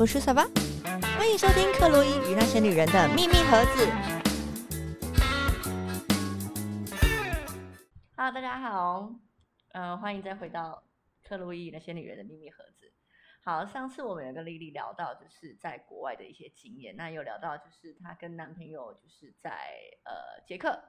[0.00, 0.44] 我是小巴，
[1.18, 3.86] 欢迎收听克洛伊与那些女人的秘密盒子。
[8.16, 9.14] Hello，大家好，
[9.74, 10.82] 呃，欢迎再回到
[11.22, 12.90] 克洛伊与那些女人的秘密盒子。
[13.44, 19.50] 好，上次我们有跟丽丽聊到，就是在国外的一些经验，那有聊到就是她跟男朋友就是在
[20.04, 20.82] 呃捷克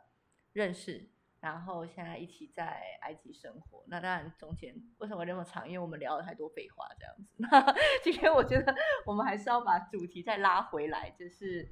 [0.53, 1.11] 认识。
[1.41, 5.67] 然后现在一起在埃及生活，那当然中间为什么那么长？
[5.67, 7.33] 因为我们聊了太多废话，这样子。
[7.37, 8.71] 那 今天我觉得
[9.07, 11.67] 我们还是要把主题再拉回来，就是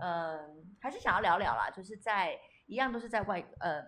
[0.00, 2.36] 嗯，还是想要聊聊啦，就是在
[2.66, 3.80] 一样都是在外呃，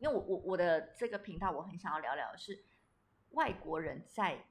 [0.00, 2.64] 因为我我我的这个频道我很想要聊聊是
[3.30, 4.44] 外国人在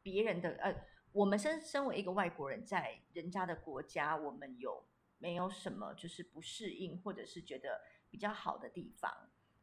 [0.00, 0.72] 别人的呃，
[1.10, 4.86] 我们身身为一个外国人在人家的国家，我们有
[5.18, 7.80] 没有什么就是不适应，或者是觉得。
[8.14, 9.12] 比较好的地方，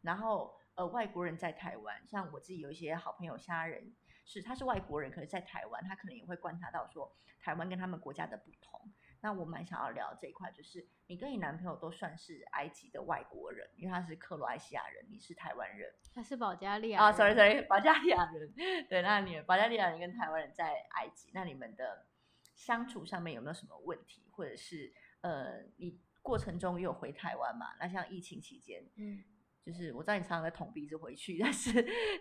[0.02, 8.92] 然后呃，外国人在台湾，像我自己有一些好朋友、家人是他是外国人，可是在台湾，他可能也会观察到说台湾跟他们国家的不同。
[9.22, 18.54] 那我蛮想要聊这一块，就是你跟你男朋友都算是埃及的外国人，因为他是克罗埃西亚人，你是台湾人，他是保加利亚啊，sorry sorry， 保加利亚人。
[18.90, 22.06] 对，那你保加利亚人跟台湾人在埃及，那你们的
[22.54, 25.98] 相处上面有没有什么问题，或者是呃你？
[26.22, 27.68] 过程中又有回台湾嘛？
[27.80, 29.24] 那像疫情期间，嗯，
[29.66, 31.72] 就是我知道你常常在捅鼻子回去， 但是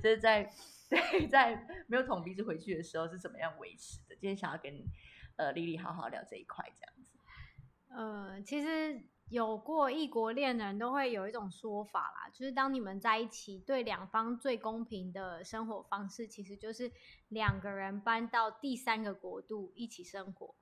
[0.02, 0.50] 就是在
[0.90, 4.16] 对在没有捅鼻子回去的时候是怎么样维持的？
[4.16, 4.82] 今天想要跟
[5.36, 7.18] 呃丽丽好好聊这一块，这样子。
[7.88, 16.90] 呃，其实有过异国恋的人都会有一种说法啦，就是当你们在一起，对两方最公平的生活方式，其实就是
[17.28, 20.54] 两个人搬到第三个国度一起生活。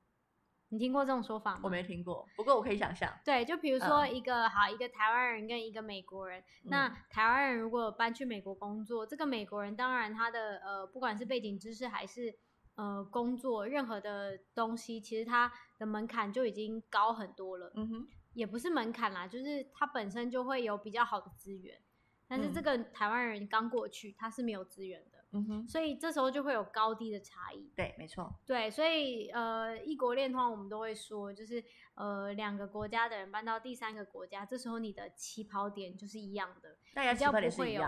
[0.70, 1.60] 你听过这种说法吗？
[1.64, 3.10] 我没听过，不过我可以想象。
[3.24, 12.34] 对，就比如说一个好一个台湾人跟一个美国人，那台湾人如果搬去美国工作，这个美国人当然他的呃不管是背景知识还是
[12.74, 17.72] 呃工作任何的东西，其实他的门槛就已经高很多了。
[17.74, 21.80] 嗯哼，也不是门槛啦，就是他本身就会有比较好的资源，
[22.28, 25.17] 但是这个台湾人刚过去，他是没有资源的。
[25.32, 27.70] 嗯哼，所以这时候就会有高低的差异。
[27.76, 28.34] 对，没错。
[28.46, 31.62] 对，所以呃，异国恋通常我们都会说，就是
[31.94, 37.82] 呃，两个国家的人搬到第三个国家，这时候你的起跑点就是一样的，比较不会有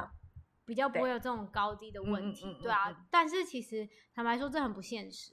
[0.66, 3.06] 比较不会有这种高低的问题，对啊。
[3.10, 5.32] 但是其实坦白说，这很不现实。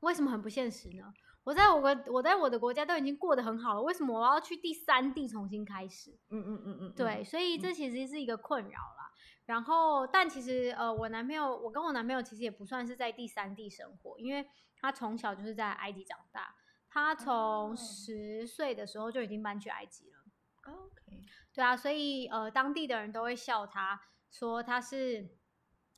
[0.00, 1.12] 为什么很不现实呢？
[1.42, 6.12] 我在我国，我在我的国家都已经过得很好了，为什么我要去第三地重新开始？
[6.28, 8.97] 嗯嗯嗯嗯，对，所以这其实是一个困扰啦。
[9.48, 16.54] 然后，但其实，呃，我男朋友，我跟我男朋友其实也不算是在第三地生活，因为他从小就是在埃及长大，
[16.86, 20.18] 他从十岁的时候就已经搬去埃及了。
[20.64, 23.98] OK，对啊，所以呃，当地的人都会笑他，
[24.30, 25.30] 说他是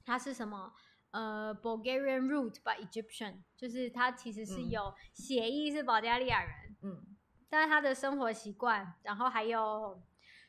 [0.04, 0.72] 他是什么
[1.10, 7.16] 呃，Bulgarian root by Egyptian，就是他其实是有血裔是保加利亚人，嗯，
[7.48, 10.00] 但是他的生活习惯，然后还有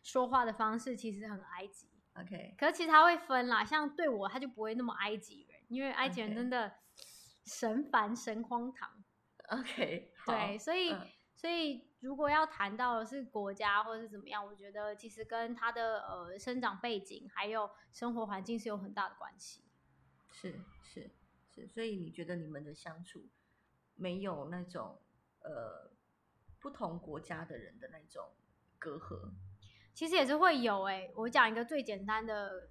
[0.04, 1.90] 说话的方式，其实很埃及。
[2.14, 6.74] OK，可是其实他会分啦，像对我他就不会那么埃及人，因为埃及人真的
[7.46, 9.04] 神烦神荒唐。
[9.48, 10.94] OK，对，所以
[11.36, 19.64] 所以如果要谈到的是国家或者是怎么样，我觉得其实跟他的呃生长背景还有生活环境是有很大的关系。
[20.30, 21.12] 是是
[21.50, 23.28] 是，所以你觉得你们的相处
[23.96, 25.02] 没有那种
[25.40, 25.92] 呃
[26.60, 28.32] 不同国家的人的那种
[28.78, 29.32] 隔阂？
[29.94, 32.70] 其实也是会有诶，我讲一个最简单的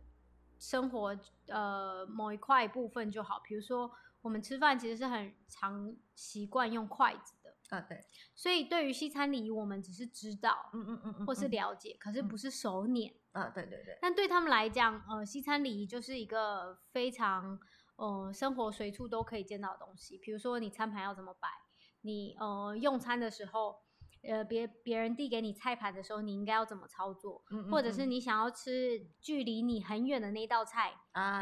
[0.58, 3.91] 生活呃某一块部分就好，比如说
[4.22, 8.00] 我们吃饭其实是很常习惯用筷子的啊，对，
[8.34, 13.14] 所以对于西餐礼仪我们只是知道，嗯嗯嗯，或是了解，可是不是手捻。
[13.32, 17.59] 啊，对对对，但对他们来讲，呃，西餐礼仪就是一个非常
[17.97, 21.48] 呃生活随处都可以见到的东西，比如说你餐盘要怎么摆，
[22.00, 23.76] 你呃用餐的时候。
[24.22, 27.42] 呃，别别人递给你菜盘的时候，你应该要怎么操作？
[27.70, 30.92] 或者是你想要吃距离你很远的那道菜，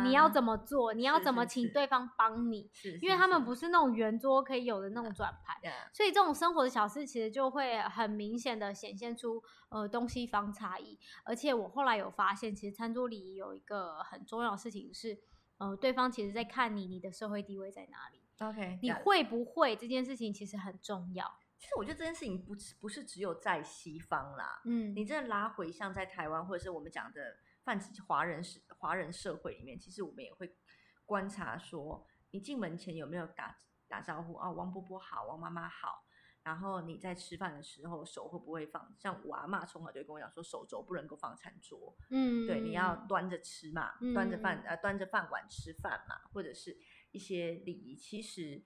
[0.04, 0.94] 你要怎么做？
[0.94, 2.70] 你要怎么请对方帮你？
[3.02, 5.56] 因为他们不是那种圆桌可以有的那种转盘，
[5.92, 10.96] 所以这种生活的小事其实就会很明显的显现出呃东西方差异。
[11.24, 15.18] 而且我后来有发现，其实餐桌礼仪有一个很重要的事情是，
[15.58, 21.38] 呃，对方其实在看你，你的社会地位在哪里？OK，你会不会这件事情其实很重要。
[21.58, 30.56] 其实我觉得这件事情不不是只有在西方啦，嗯，你真的拉回像在台湾或者是我们讲的泛指华人是华人社会里面，其实我们也会
[31.04, 33.58] 观察说，你进门前有没有打
[33.88, 34.50] 打招呼啊？
[34.50, 36.04] 王伯伯好，王妈妈好。
[36.44, 38.94] 然后你在吃饭的时候手会不会放？
[38.96, 46.78] 像我阿妈从小就跟我讲说，手肘不能够放餐桌，嗯，对，你要端着吃嘛，端着饭呃端着饭碗吃饭嘛，或者是
[47.10, 48.64] 一些礼仪，其实。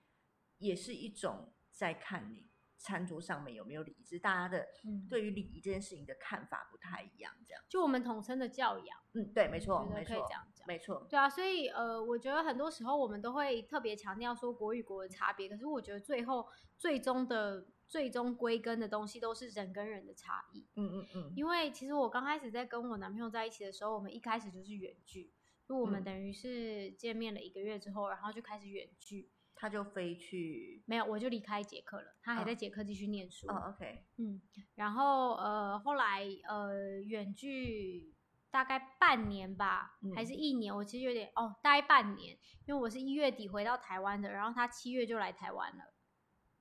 [0.59, 2.52] 也是一种在看你。
[2.83, 4.05] 餐桌上面有没有礼仪？
[4.05, 4.67] 是大家的
[5.09, 8.99] 对于礼仪这件事情的看法不太一样，这样就我们统称的教养。
[9.15, 11.07] 嗯，对，没错，没错，可以这样讲，没错。
[11.09, 16.47] 对啊，所以呃，我觉得很多时候我们都会特别强调说国与国的差别，可是我觉得最后
[16.77, 20.67] 最终的最终归根的东西都是人跟人的差异。
[20.75, 21.33] 嗯嗯嗯。
[21.37, 25.33] 因为其实我刚开始在跟我男朋友在一起的时候，我们一开始就是远距，
[25.67, 29.31] 就我们等于是见面了一个月之后，然后就开始远距。
[29.63, 32.17] 他就飞去，没有，我就离开捷克了。
[32.21, 33.47] 他还在捷克继续念书。
[33.47, 34.43] 哦，OK，嗯，
[34.75, 38.13] 然后呃，后来呃，远距
[38.51, 40.75] 大概半年吧，还是一年？
[40.75, 42.37] 我其实有点哦，大概半年，
[42.67, 45.85] 因为我是一月底回到台湾的，然后他七月就来台湾了。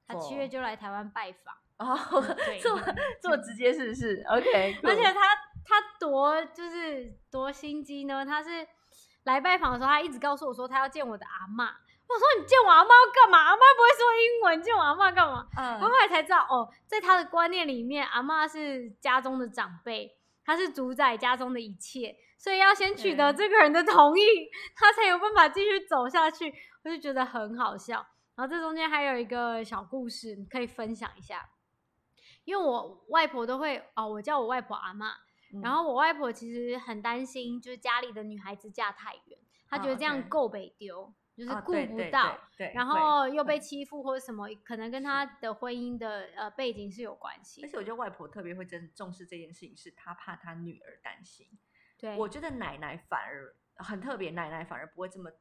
[0.05, 1.55] 他七月就来台湾拜访。
[1.79, 1.97] 哦，
[2.61, 2.83] 这么
[3.19, 8.23] 这么直接是不是？OK， 而且他他多就是多心机呢。
[8.23, 8.67] 他是
[9.23, 11.77] 来拜访的时候，他一直告诉我说他要见我的阿妈。
[12.13, 13.37] 我说你见我阿妈要干嘛？
[13.39, 15.47] 阿妈不会说英文，见我阿妈干嘛？
[15.57, 24.23] 嗯，后来才知道哦，在他的观念里面，阿妈是家中的长辈，他是主宰家中的一切，所以要先取得这个人的同意，
[24.75, 26.53] 他才有办法继续走下去。
[26.83, 28.05] 我就觉得很好笑。
[28.35, 31.49] 然后这中间还有一个小故事，可以分享一下。
[32.43, 35.13] 因为我外婆都会哦，我叫我外婆阿妈，
[35.61, 39.37] 然后我外婆其实很担心，就是家里的女孩子嫁太远，
[39.69, 41.13] 她觉得这样够北丢。
[41.41, 47.63] 就是顾不到，对然后又被欺负或者什么，可能跟他的婚姻的呃背景是有关系。
[47.63, 51.47] 而且我觉得外婆特别会真重视这件事情，是她怕她女儿担心。
[51.97, 55.31] 对，我觉得奶奶反而很特别，奶奶反而不会这么，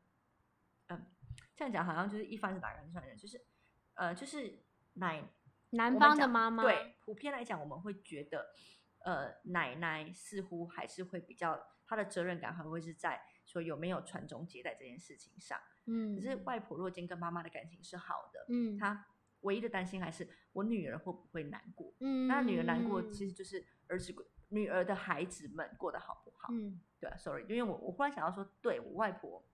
[0.88, 1.06] 嗯，
[1.54, 3.44] 这样讲好像就是一方是打人算人，就是
[3.92, 4.62] 呃，就是
[4.94, 5.22] 奶
[5.70, 6.62] 男方的妈妈。
[6.62, 8.54] 对，普遍来讲，我们会觉得
[9.00, 15.60] 呃，奶奶似乎还是会比较，她的责任感还会是在说有没有传宗接代这件事情上。
[15.90, 19.06] 嗯，可是外婆若今跟妈妈的感情是好的，嗯，她
[19.40, 24.14] 唯一的担心还是我女儿会不会难过，嗯，那女儿难过其实就是儿子
[24.48, 29.44] 女儿的孩子们过得好不好，嗯，对，sorry，因为我我忽然想到说，对我外婆。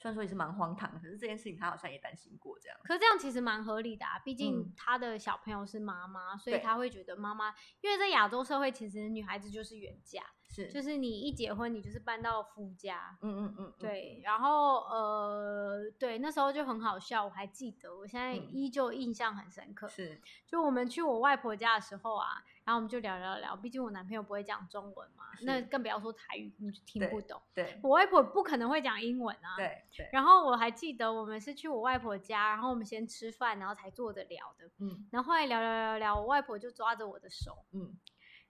[0.00, 2.78] 虽然说也是蛮荒唐，可是这件事情他好像也担心过这样。
[2.82, 13.18] 可是这样其实蛮合理的啊，毕竟他的小朋友是妈妈，所以他会觉得妈妈，因为在亚洲社会，其实女孩子就是远嫁，是，就是你一结婚，你就是搬到夫家。
[13.20, 14.22] 嗯嗯嗯，对。
[14.24, 19.86] 然后呃，对，那时候就很好笑，我还记得，我现在依旧印象很深刻。
[19.88, 22.42] 是，就我们去我外婆家的时候啊。
[22.70, 27.42] 然后我们就聊聊聊，毕竟我男朋友不会讲中文嘛，那更不要说台语，你就听不懂。
[27.52, 29.56] 对，我外婆不可能会讲英文啊。
[29.56, 30.08] 对对。
[30.12, 34.70] 然后我还记得我们是去我外婆家，然后我们先吃饭，然后才坐着聊的。
[34.78, 35.04] 嗯。
[35.10, 37.92] 然后后来聊聊聊聊，我外婆就抓着我的手，嗯，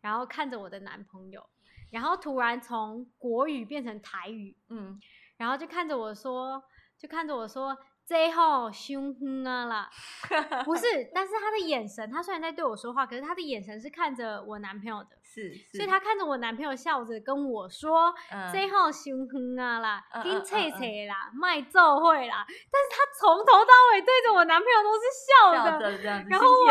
[0.03, 1.43] 然后看着我的男朋友，
[1.91, 5.01] 然后突然从国语变成台语，嗯，
[5.39, 6.63] 然后就看着我说，
[6.99, 7.75] 就看着我说。
[8.11, 9.89] 最后凶哼啊啦，
[10.67, 10.83] 不是，
[11.15, 18.13] 但是他的眼神，他虽然在对我说话，可是他的眼神是看着我男朋友的，是，所以他看着我男朋友笑着跟我说
[18.51, 25.93] ：“最后凶哼啊啦，跟切切啦，卖奏会啦。”但是他从头到尾对着我男朋友都是笑的，
[26.29, 26.67] 然后我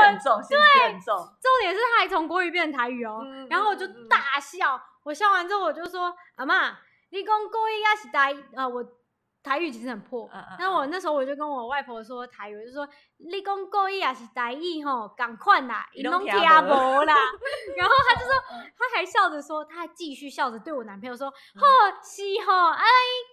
[0.50, 1.18] 对，重。
[1.62, 6.78] 点是他还从国语变成台语哦，然后我就大笑，我笑完之后我就说：“阿妈，
[7.12, 8.86] 你讲国语也是台啊我。”
[9.42, 12.88] 台语其实很破，那我那时候我就跟我外婆说台语，我就说
[13.22, 17.16] 你讲国语也是台语吼，赶快啦，你拢听无啦。
[17.76, 18.34] 然后他就说，
[18.78, 21.68] 他还笑着说，他还继续笑着对我男朋友说，吼
[22.02, 22.86] 是吼，哎，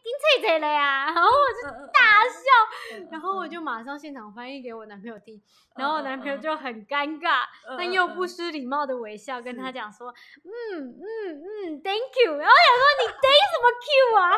[0.03, 1.07] 紧切切了呀。
[1.15, 5.41] 然后我就大笑，然后我就马上现场翻译给我男朋友听，
[5.77, 7.45] 然后我男朋友就很尴尬，
[7.79, 10.51] 但又不失礼貌的微笑跟他讲说，嗯
[10.83, 12.37] 嗯嗯，Thank you。
[12.37, 14.35] 然后想说你 Thank 什么 Q 啊？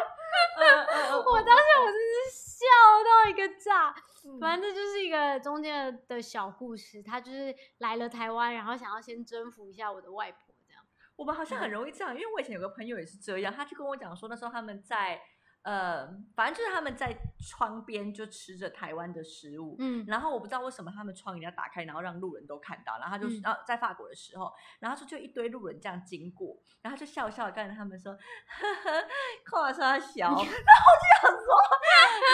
[1.25, 2.67] 我当时我真是笑
[3.03, 3.95] 到一个炸，
[4.41, 7.03] 反正这就是一个中间的小故事。
[7.03, 10.83] 他就是来了台湾，然后想要先征服一下我的外婆，这样。
[11.17, 15.21] 我们好像很容易这样，因为我以前有个朋友也是这样，他就跟我讲说，那时候他们在。
[15.63, 17.15] 呃，反正就是他们在
[17.47, 24.51] 窗边就吃着台湾的食物，嗯，然后我不知道为什么他们窗一定要打开，然后让路人都看到，然后他就啊在法国的时候，
[24.81, 29.09] 然后就就一堆路人这样经过，然后就笑笑跟着他们说，呵呵，
[29.51, 31.47] 夸他小，然后就想说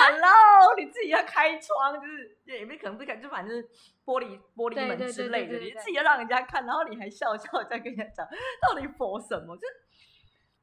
[0.02, 3.58] ，Hello，你自己要开窗，就是也没可能不开，就反正
[4.04, 8.28] 玻璃玻璃门之类的，你自己要让人家看，然后你还笑笑在跟人家讲，
[8.62, 9.56] 到底佛什么？
[9.56, 9.62] 就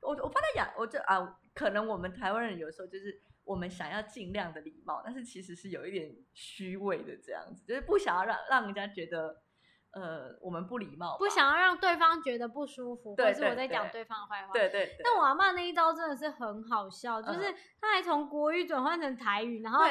[0.02, 1.38] 我我发现呀，我就啊。
[1.54, 9.44] 可能我们台湾人有时候就是我们想要尽量的礼貌，但是其实是有一点虚伪的这样子，就是不想要让让人家觉得
[9.92, 14.54] 呃，我们不礼貌，不想要让对方觉得不舒服，或是我在讲对方的坏话。
[14.54, 14.96] 对对。
[15.04, 19.84] 但我阿妈那一招真的是很好笑，就是他还从国语转换成台语，然后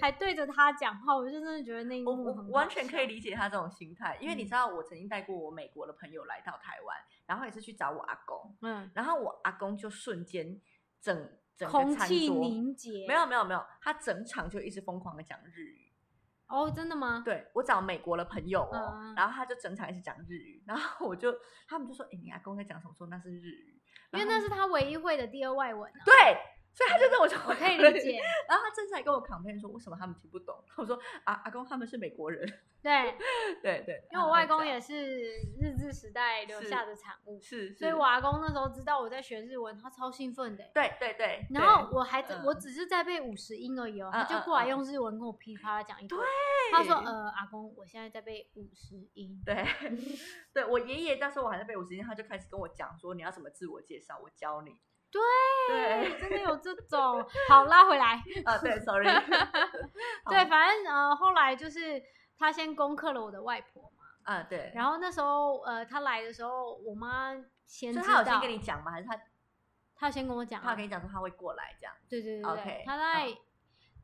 [0.00, 6.96] 还对着他讲话，我就真的觉得那一幕很完全可以理解他这种心态，因为你知道，我曾经带过我美国的朋友来到台湾，
[7.26, 10.60] 然后也是去找我阿公，嗯，然后我阿公就瞬间
[11.00, 15.83] 整整空气凝结，没有没有没有，他整场就一直疯狂的讲日语。
[16.48, 17.22] 哦，真的吗？
[17.24, 21.34] 对我找美国的朋友哦，然后他就整场一直讲日语，然后我就
[21.66, 22.94] 他们就说：“哎，你阿公在讲什么？
[22.96, 23.82] 说那是日语，
[24.12, 26.14] 因为那是他唯一会的第二外文。”对。
[26.74, 28.20] 所以他就跟我说，我可以理解。
[28.48, 30.56] 然后他正在跟我 complain 说，为什么他们听不懂？
[30.76, 32.44] 我说，阿阿公他们是美国人。
[32.84, 33.16] 对
[33.62, 34.94] 对对，因为我外公也是
[35.58, 40.64] 日治时代留下的产物，是，所以我阿公那时候知道我在学日文，他超兴奋的。
[40.74, 41.46] 对对对。
[41.48, 46.18] 然后我还我只是在背五十音而已哦，他就过来用日文跟我噼啪啦讲一堆。
[46.72, 49.40] 他说，呃，阿公，我现在在背五十音。
[49.46, 49.64] 对，
[50.52, 54.76] 对我爷爷那时候我还在背五十音，他就开始跟我讲说，你要怎么自我介绍，我教你。
[55.68, 57.24] 对，真的有这种。
[57.48, 58.22] 好，拉回来。
[58.44, 59.06] 啊，对，sorry。
[60.28, 62.02] 对，反正呃，后来就是
[62.38, 64.04] 他先攻克了我的外婆嘛。
[64.24, 64.72] 啊，对。
[64.74, 67.34] 然后那时候呃，他来的时候，我妈
[67.66, 68.04] 先知道。
[68.04, 68.90] 他有先跟你讲吗？
[68.90, 69.18] 还是他？
[69.96, 70.60] 他先跟我讲。
[70.62, 71.94] 他跟你讲说他会过来这样。
[72.08, 72.82] 对对对对。
[72.86, 73.28] 他在。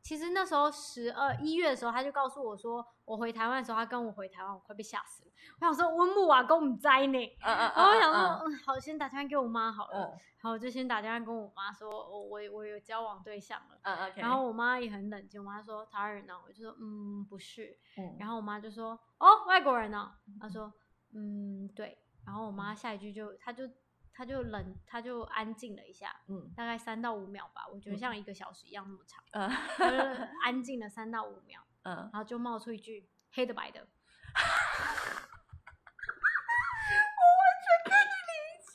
[0.02, 5.30] 其实那时候十二一月的时候，他就告诉我说，我回台湾的时候，他跟我回台湾，我快被吓死了。
[5.60, 9.98] 我想说温木瓦跟我们在呢，然后我想说，嗯，好，先打电话给我妈好了。
[10.42, 14.10] 然后，我就先打电话跟我妈说，我我我有交往对象了。
[14.16, 17.78] 然后我妈也很冷静，我妈说台湾人呢，我就说，嗯，不是。
[17.98, 18.16] 嗯。
[18.18, 20.10] 然后我妈就说，哦，外国人呢？
[20.40, 20.72] 她说，
[21.14, 21.98] 嗯，对。
[22.24, 23.64] 然后我妈下一句就，她就。
[24.20, 33.86] 他就冷，他就安静了一下，嗯，大概三到五秒吧，我觉得像一个小时一样那么长， 嗯，安静了三到五秒，嗯，然后就冒出一句黑的白的， 我
[37.40, 38.68] 完全可以理解。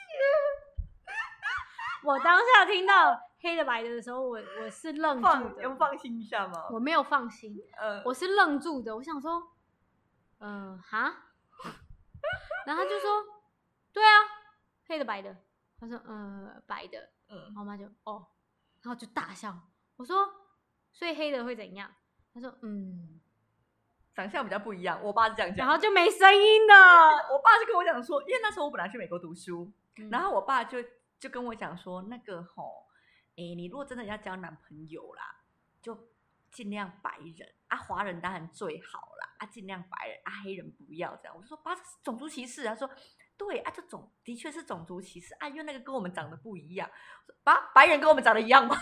[2.04, 6.70] 我当下听到黑的白的的时候，我我是愣住的，要放心一下吗？
[6.72, 9.52] 我没有放心，呃，我是愣住的，我想说，
[10.40, 11.26] 嗯，哈，
[12.66, 13.24] 然后他就说，
[13.94, 14.35] 对啊。
[14.88, 15.36] 黑的白的，
[15.80, 18.28] 他说呃白的，嗯，然后我妈就哦，
[18.82, 19.58] 然后就大笑。
[19.96, 20.28] 我说
[20.92, 21.92] 所以黑的会怎样？
[22.34, 23.20] 他说嗯，
[24.14, 25.02] 长相比较不一样。
[25.02, 27.34] 我爸是这样讲，然后就没声音了。
[27.34, 29.72] 我爸就跟我讲说，因为那时候我本来去美国读书，
[30.12, 30.78] 然后我爸就
[31.20, 32.88] 就跟我讲说，那个吼，
[33.32, 35.42] 哎，你如果真的要交男朋友啦，
[35.82, 36.10] 就
[36.52, 41.36] 尽量白人啊，华人当然最好啦，啊，尽量白人啊，黑人不要这样。
[41.36, 42.66] 我就说爸，种族歧视。
[42.66, 42.88] 他说。
[43.38, 46.90] 对啊，这种的确是种族歧视啊，因为那个跟我们长得不一样，
[47.44, 48.76] 白白人跟我们长得一样吗？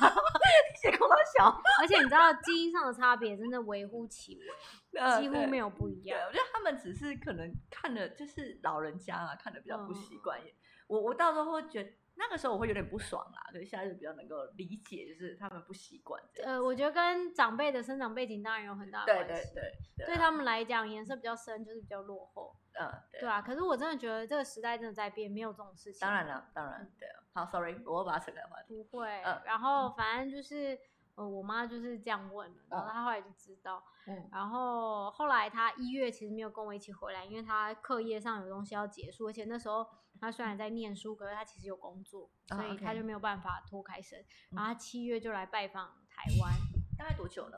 [0.81, 1.07] 血空
[1.37, 1.49] 小，
[1.81, 6.19] 而且你知道基因上的差别真的微乎其微， 几乎没有不一样。
[6.27, 10.39] 我觉得他们只是可能看的，就是老人家啊，看的比较不习惯。
[10.87, 11.91] 我我到时候会觉得。
[12.15, 16.21] 那个时候我会有点不爽啦，可是现在就比较能够理解，就是他们不习惯。
[16.43, 19.23] 呃，我觉得跟长辈的生长背景当然有很大关系。
[19.25, 22.55] 对对对，对他们来讲，颜色比较深就是比较落后。
[22.79, 23.41] 嗯，对啊。
[23.41, 26.01] 可是我真的觉得这个时代真的在变，没有这种事情。
[26.01, 27.23] 当然了，当然对啊。
[27.33, 28.73] 好，sorry，我把它扯开话题。
[28.73, 29.21] 不会。
[29.23, 29.41] 嗯。
[29.45, 30.77] 然后反正就是，
[31.15, 33.83] 呃，我妈就是这样问了，然后她后来就知道。
[34.07, 34.29] 嗯。
[34.31, 39.87] 然后后来她一月其实没有跟我一起回来，因为她课业上有东西要结束，而且那时候。
[40.21, 44.23] 她虽然在念书，可是她其实有工作，所以她就没有办法脱开身。
[44.51, 46.53] 然后她七月就来拜访台湾，
[46.97, 47.57] 大概多久呢？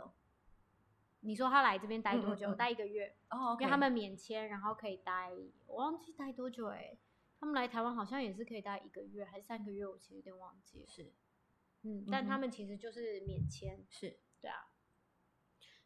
[1.25, 2.53] 你说他来这边待多久？
[2.55, 5.31] 待一个月哦，因为他们免签，然后可以待，
[5.65, 6.97] 我忘记待多久哎。
[7.39, 10.85] 他们来台湾好像也是可以待一个月还是三个月，我其实有点忘记。
[10.87, 11.13] 是，
[11.83, 14.71] 嗯，但他们其实就是免签，是对啊。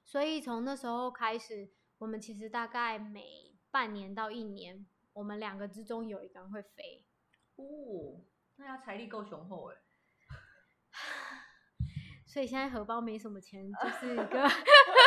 [0.03, 4.85] 所以从那时候开始，我们其实大概每半年到一年。
[5.13, 7.03] 我们两个之中有一个人会飞，
[7.55, 8.21] 哦，
[8.55, 9.75] 那他财力够雄厚哎，
[12.25, 14.47] 所以现在荷包没什么钱，就是一个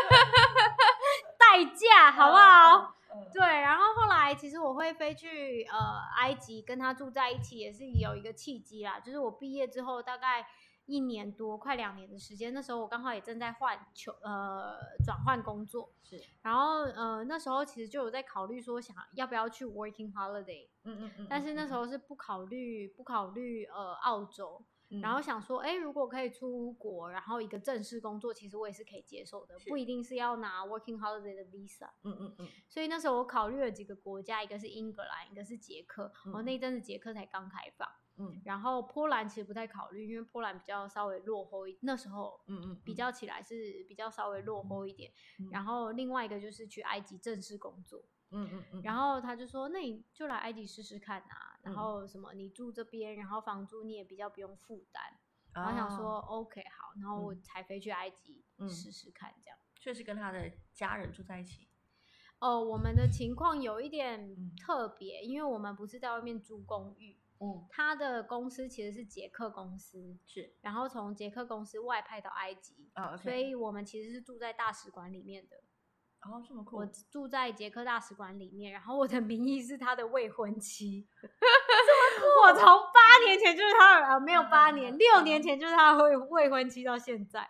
[1.38, 2.94] 代价，好不好？
[3.32, 5.78] 对，然后后来其实我会飞去呃
[6.16, 10.46] 埃及跟他住在一起，也是有一个契机啦，就是我毕业之后大概。
[10.86, 14.74] 一年多，快两年的时间，那时候我刚好也正在换求呃
[15.06, 24.60] 转换工作，是，然后呃那时候其实就有在考虑说想要不要去 working holiday，嗯嗯嗯，但是那时候是不考虑不考虑呃澳洲，
[25.00, 37.88] 然后想说哎如果可以出国，然后一个正式工作，其实我也是可以接受的，不一定是要拿 working holiday 的 visa，嗯嗯嗯，所以那时候我考虑了几个国家，一个是英格兰，一个是捷克，然后那阵子捷克才刚开放。
[38.18, 45.10] 嗯，然后波兰其实不太考虑，因为波兰比较稍微落后一，那时候嗯嗯比较起来是比较稍微落后一点。
[45.50, 55.02] 然后另外一个就是去埃及正式工作，嗯嗯嗯，然后他就说那你就来埃及试试看啊，然后什么你住这边，然后房租你也比较不用负担，
[55.52, 59.58] 然后想说 OK 好，然后我才飞去埃及试试看这样。
[59.78, 61.68] 确实跟他的家人住在一起。
[62.38, 67.18] 哦，我们的情况有一点特别，因为我们不是在外面租公寓。
[67.38, 75.56] 嗯，他的公司其实是捷克公司，是，然后从捷克公司外派到埃及，啊，所以我们其实是住在大使馆里面的。
[76.22, 76.76] 哦，这么酷！
[76.76, 81.06] 我住在捷克大使馆里面，然后我的名义是他的未婚妻。
[81.20, 82.46] 这么酷！
[82.46, 87.48] 我从八年前就是他的，没有八年，六年前就是他的未未婚妻到现在。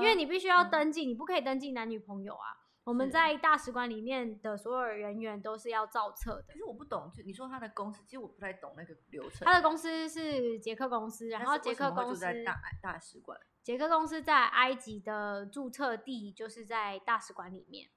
[0.00, 2.58] 为你必须要登记，你不可以登记男女朋友啊。
[2.82, 6.44] 我们在大使馆里面的所有人员都是要造册的。
[6.48, 9.46] 可是我不懂，就你说他的公司，其实我不太懂那个流程。
[9.46, 13.38] 他的公司是捷克公司，然后捷克公司在大大使馆。
[13.62, 17.88] 捷克公司在埃及的注册地就是在大使馆里面。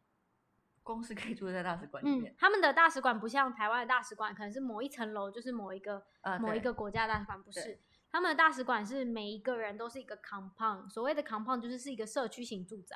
[0.84, 2.36] 公司可以住在大使馆里面。
[2.38, 7.82] 他们的大使馆不像台湾的大使馆，可能是某一层楼就是某一个呃某一个国家大使馆，不是。
[8.12, 12.96] 他们的大使馆是每一个人都是一个 compound，所谓的 compound 就是是一个社区型住宅。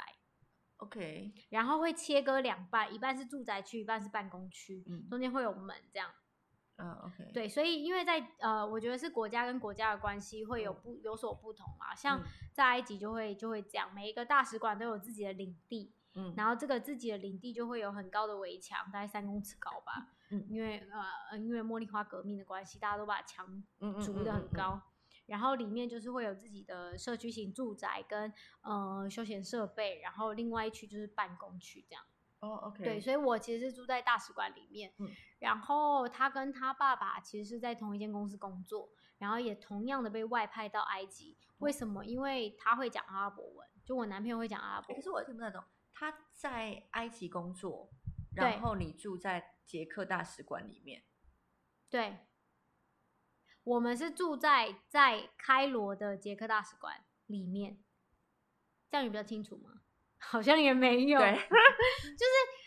[0.77, 6.11] OK，然后会切割两半，一半是住宅区，一半是办公区，中间会有门这样。
[6.75, 11.95] 嗯，OK，对，所以因为在呃，我觉得是国家跟国家的关系会有不有所不同啊。
[11.95, 12.21] 像
[12.53, 20.09] 在埃及就会就会这样，每一个大使馆都有自己的领地，嗯，然后这个自己的领地就会有很高的围墙，大概三公尺高吧。
[20.31, 20.79] 嗯，因为
[21.31, 23.63] 呃，因为茉莉花革命的关系，大家都把墙
[24.03, 24.81] 筑的很高。
[25.27, 32.03] 然后里面就是会有自己的社区型住宅跟呃休闲设备，然后另外一区就是办公区这样。
[32.39, 32.83] 哦，OK。
[32.83, 34.93] 对，所以我其实是住在大使馆里面。
[34.97, 35.09] 嗯。
[35.39, 41.37] 然后他跟他爸爸其实是在同一间公司工作，然后也同样的被外派到埃及。
[41.59, 42.05] 为什么？
[42.05, 44.95] 因为他会讲阿拉伯文，就我男朋友会讲阿拉伯。
[44.95, 45.63] 可是我听不太懂。
[45.99, 47.89] 他在埃及工作，
[48.35, 51.03] 然后你住在捷克大使馆里面。
[51.89, 52.17] 对。
[53.63, 57.83] 我们是住在在开罗的捷克大使馆里面，
[58.89, 59.81] 这样你比较清楚吗？
[60.19, 61.35] 好像也没有， 就是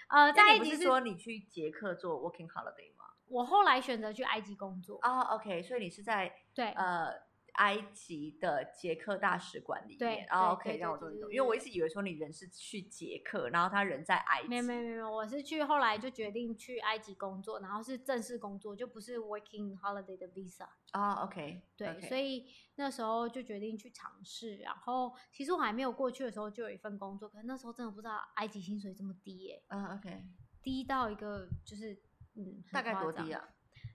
[0.08, 3.04] 呃，在埃及是说你去捷克做 working holiday 吗？
[3.26, 7.29] 我后来选择去埃及工作哦 OK，所以你是在对呃。
[7.54, 14.48] 埃及的捷克大使馆里面，然后可以让我终于懂，因为我一直以为说你人是去捷克，然后他人在埃及。
[14.48, 20.68] 没有没有没有，我是去后来就决定去埃及工作，然后是正式工作，就不是 working holiday 的 visa。
[20.92, 24.56] 啊，OK，对，所以那时候就决定去尝试。
[24.56, 29.62] 然后其实我还没有过去的时候就有一份工作，可是那时候真的不知道埃及薪水这么低耶。
[29.68, 30.24] 嗯，OK，
[30.62, 31.96] 低到一个就是
[32.34, 33.48] 嗯，大概多低啊？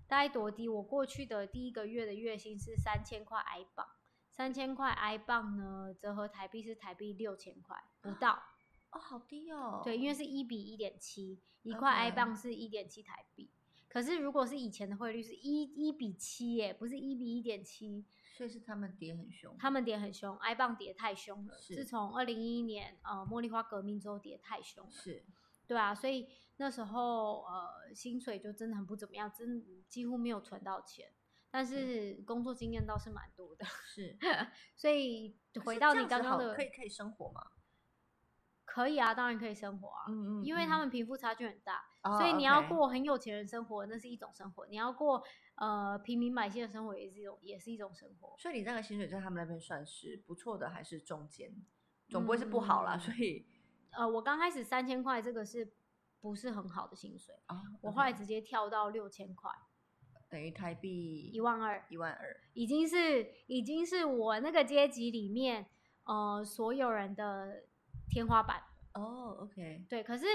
[0.07, 0.69] 大概多低？
[0.69, 3.87] 我过去的第一个月的月薪是三千块埃镑，
[4.29, 8.39] 三千块埃镑呢，折合台币是台币六千块不到。
[8.91, 9.81] 哦，好低哦。
[9.83, 13.49] 对，因为是一比一点七，一块埃镑是一点七台币。
[13.87, 18.05] 可是如果是以前的汇率是一一比七耶，不是一比一点七。
[18.37, 19.55] 所以是他们跌很凶。
[19.57, 21.55] 他们跌很凶，埃镑跌太凶了。
[21.57, 24.91] 自从二零一一年呃茉莉花革命之后跌太凶了。
[24.91, 25.25] 是。
[25.65, 26.27] 对啊，所以。
[26.57, 31.11] 那时候，呃，薪水就真的很不怎么样，真几乎没有存到钱。
[31.51, 33.65] 但是工作经验倒是蛮多的。
[33.65, 34.17] 是，
[34.75, 37.41] 所以回到你刚刚的，可以可以生活吗？
[38.65, 40.03] 可以啊，当然可以生活啊。
[40.09, 40.45] 嗯嗯。
[40.45, 41.81] 因为他们贫富差距很大，
[42.17, 45.23] 所以你要过很有钱人生活，那是一种生活；你要过
[45.55, 48.35] 呃平民百姓的生活，也是一种，也是一种生活。
[48.37, 51.53] 所以你那个薪水在他们那边算是不错的，还是中间？
[52.09, 52.97] 总不会是不好啦。
[52.97, 53.45] 所以，
[53.91, 55.73] 呃，我刚开始三千块，这个是。
[56.25, 57.61] 不是很好的薪水啊！
[57.81, 59.51] 我后来直接跳到六千块，
[60.27, 65.67] 等于台币一万二，一万二，已经是已经是我那个阶级里面
[66.05, 67.65] 呃所有人的
[68.09, 68.63] 天花板
[68.95, 69.37] 哦。
[69.41, 70.25] OK，对，可是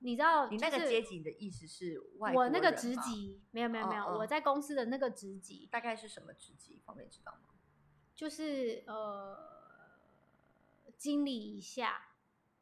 [0.00, 6.82] 你知道，你那个阶级的意思是外我那个职级没有没有没有，我在公司的那个职级大概是什么职级？
[6.84, 7.54] 方便知道吗？
[8.14, 9.38] 就是呃
[10.98, 12.08] 经理以下，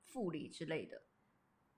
[0.05, 1.03] 副理之类的。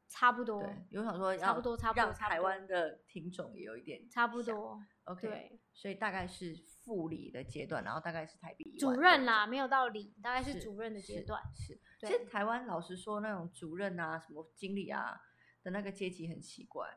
[0.08, 11.42] 差不多，有想说差不多，差不多，让台湾的听众也有一点差不多，OK，所以大概是副理的阶段，然后大概是台币主任啦，没有到理，大概是主任的阶段。
[11.54, 15.20] 是，其实台湾老实说，那种主任啊、什么经理啊
[15.62, 16.88] 的那个阶级很奇怪。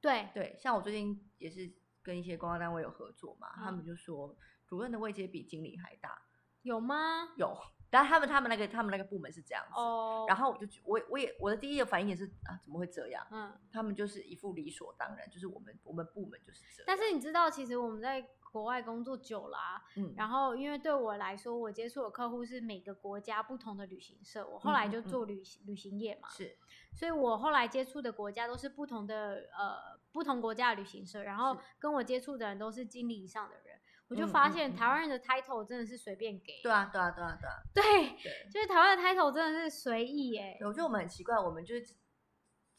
[0.00, 1.70] 对对，像我最近也是
[2.02, 6.22] 跟一些公关单位有合作嘛，他们就说主任的位阶比经理还大。
[6.62, 7.34] 有吗？
[7.36, 7.56] 有。
[7.90, 9.74] 但他们他们那个他们那个部门是这样子，
[10.28, 13.26] 然后我就我我也我的第一个反应也是啊怎么会这样？
[13.30, 16.84] 嗯，他们就是一副理所当然，就是我们我们部门就是这样。
[16.86, 19.58] 但是你知道，其实我们在国外工作久了，
[19.96, 26.56] 嗯，然后因为对我来说，我接触的客户是每个国家不同的旅行社，我后来就做旅行旅行业嘛，是，
[26.92, 33.69] 所以我后来接触的国家都是不同的呃不同国家的旅行社，然后跟我接触的人都是经理以上的人，
[34.10, 37.82] 我就发现台湾人的 title 真的是随便给，对啊对啊对啊对啊，对，
[38.50, 41.86] 就是台湾的 title 真的是随意耶，我觉得我们很奇怪，我们就是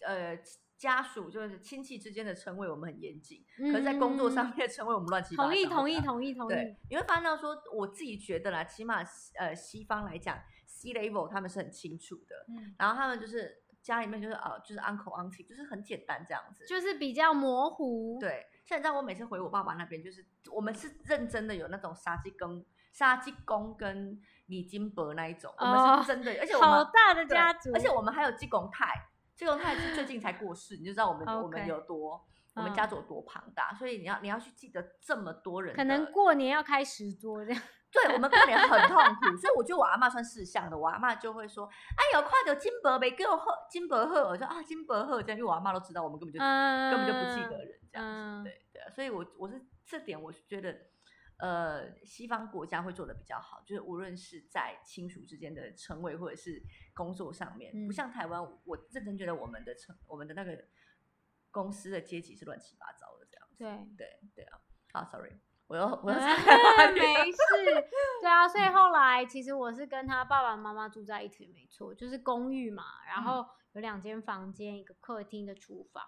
[0.05, 0.37] 呃。
[0.81, 3.45] 家属就是亲戚之间的称谓，我们很严谨。
[3.71, 5.49] 可是，在工作上面称谓，我们乱七八糟。
[5.51, 6.49] 同意，同意，同意，同意。
[6.49, 9.03] 对，你会发现到说，我自己觉得啦，起码
[9.37, 12.35] 呃，西方来讲，C level 他们是很清楚的。
[12.49, 12.73] 嗯。
[12.79, 16.65] 然后他们就是家里面就是呃，就是 uncle auntie，就是很简单这样子。
[16.65, 18.17] 就是比较模糊。
[18.19, 18.47] 对。
[18.65, 22.63] 像你知道，我每次回我爸爸那边，就是我们是认真的有那种杀鸡公、
[22.93, 28.93] 杀鸡公跟李金伯那一种，我们是真的，而且我们好大的家族，而且我们还有鸡公太。
[29.35, 37.61] 鸡公太是最近才过世，你就知道我们我们有多，我们家族有多庞大，所以你要你要去记得这么多人，可能过年要开十桌这样。
[37.91, 41.65] 对，我们过年很痛苦，所以我觉得我阿妈算事项的，我阿妈就会说
[41.97, 48.49] ：“哎呦，快点金箔没给我喝金箔喝。”我说：“啊，金箔喝。”这样，因为我阿妈都知道，我们根本就根本就不记得人这样子。
[48.49, 50.75] 对对，所以我我是这点，我是觉得。
[51.41, 56.61] 呃，西方国家会做的比较好，就是无论是在亲属之间的称谓，或者是
[56.93, 60.55] 工作上面，不像台湾，我认真觉得我们的称，我们的那个
[61.49, 63.57] 公司的阶级是乱七八糟的这样子。
[63.57, 64.61] 对对对啊，
[64.93, 65.31] 好，sorry，
[65.71, 66.17] 我要我要
[66.91, 67.37] 没事，
[68.21, 76.03] 对啊，所以后来其实我是跟他爸爸妈妈住在一起，没错，就是公寓嘛，然后有两间房间，一个客厅的厨房，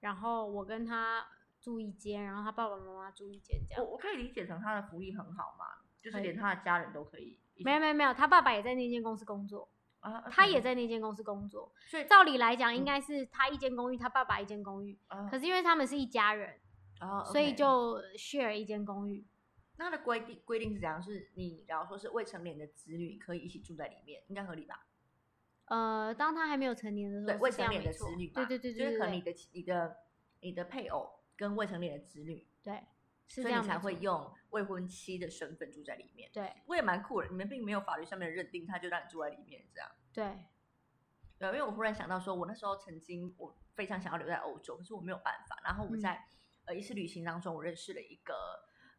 [0.00, 1.26] 然后我跟他。
[1.58, 3.82] 住一间，然后他爸爸妈妈住一间，这样。
[3.84, 5.64] 我我可以理解成他的福利很好嘛，
[6.00, 7.40] 就是连他的家人都可以。
[7.56, 14.96] 没有没有没有，他爸爸也在那间公司工作啊，他也在那间公司工作，所以照理来讲应该是他一间公寓，他爸爸一间公寓。
[15.28, 16.60] 可是因为他们是一家人，
[17.24, 19.26] 所以就 share 一间公寓。
[19.76, 21.02] 那的规定规定是怎样？
[21.02, 24.86] 是你假如说是未成年的子女可以一起住在里面，应该合理吧？
[25.66, 29.96] 呃，当他还没有成年的时候，对未成年的子女，对对对对，就是可能你的你的
[30.40, 31.14] 你的配偶。
[31.38, 32.82] 跟未成年的子女，对，
[33.28, 36.30] 所以你才会用未婚妻的身份住在里面。
[36.32, 39.90] 对，我也蛮酷的，你们并没有法律上面的认定，他就让你住在里面这样。
[40.14, 40.46] 对，
[41.38, 45.60] 对，因为我忽然想到，说我那时候曾经我非常想要留在欧洲，可是我没有办法。
[45.62, 46.26] 然后我在
[46.66, 48.34] 呃一次旅行当中，我认识了一个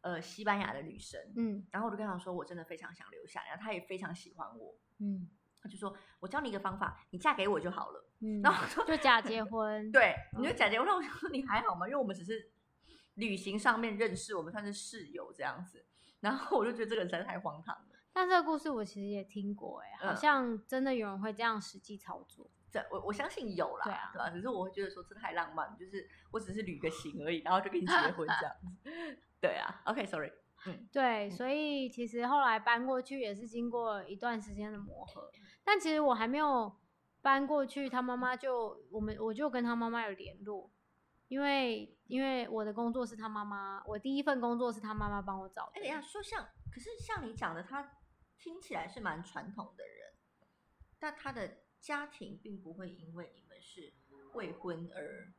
[0.00, 5.28] 呃西班牙的女生，嗯，然后我就跟她说，我真的非常想留下，然后她也非常喜欢我，嗯。
[5.60, 9.90] 她就说：“我教你一个方法，你嫁给我就好了。”嗯，然后说就假结婚。
[9.90, 10.86] 对，你就假结婚。
[10.86, 11.84] 那我说 你还好吗？
[11.88, 12.52] 因为我们只是
[13.14, 15.84] 旅行上面认识，我们算是室友这样子。
[16.20, 17.98] 然后我就觉得这个人实在太荒唐了。
[18.12, 22.48] 但这个故事我其实也听过，哎，好像真的有人会这样实际操作。
[22.70, 24.30] 这我我相信有啦，对啊，对吧？
[24.30, 28.90] 只是我会觉得说这太浪漫，就是我只是旅个行而已，然后就跟你结婚这样子。
[29.40, 30.32] 对啊，OK，Sorry。
[30.66, 35.30] 嗯，对，所以其实后来搬过去也是经过一段时间的磨合。
[35.64, 36.76] 但其实我还没有
[37.22, 40.68] 搬过去，他妈妈就我们我就跟他妈妈有联络，
[41.28, 45.70] 因为因为我的工作是他妈妈，我第一份工作是他妈妈帮我找。
[45.74, 47.92] 哎，等一下，说像，可是像你讲的，他
[48.36, 50.12] 听起来是蛮传统的人，
[50.98, 53.92] 但他的家庭并不会因为你们是
[54.34, 55.32] 未婚而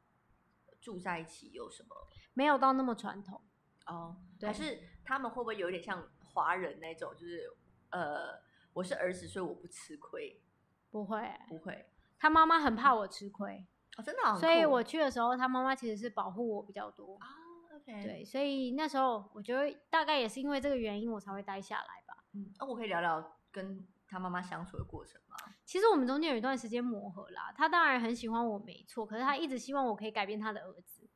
[0.81, 1.95] 住在一起有什么？
[2.33, 3.41] 没有到那么传统
[3.85, 7.49] 哦，还是他们会不会有点像华人那种，就是
[7.91, 8.49] 呃。
[8.71, 10.41] 我是儿子，所以我不吃亏。
[10.91, 11.87] 不会，不会。
[12.19, 13.65] 他妈妈很怕我吃亏
[13.97, 14.39] 哦，真的。
[14.39, 17.27] 所以我去的时候，他妈妈其实是保护我比较多啊。
[17.75, 22.23] OK，对，所以那时候我觉得大概也是因为这个原因，我才会待下来吧。
[22.33, 25.35] 嗯，那我可以聊聊跟他妈妈相处的过程吗？
[25.65, 27.53] 其实我们中间有一段时间磨合啦。
[27.55, 29.05] 他当然很喜欢我，没错。
[29.05, 31.09] 可是他一直希望我可以改变他的儿子。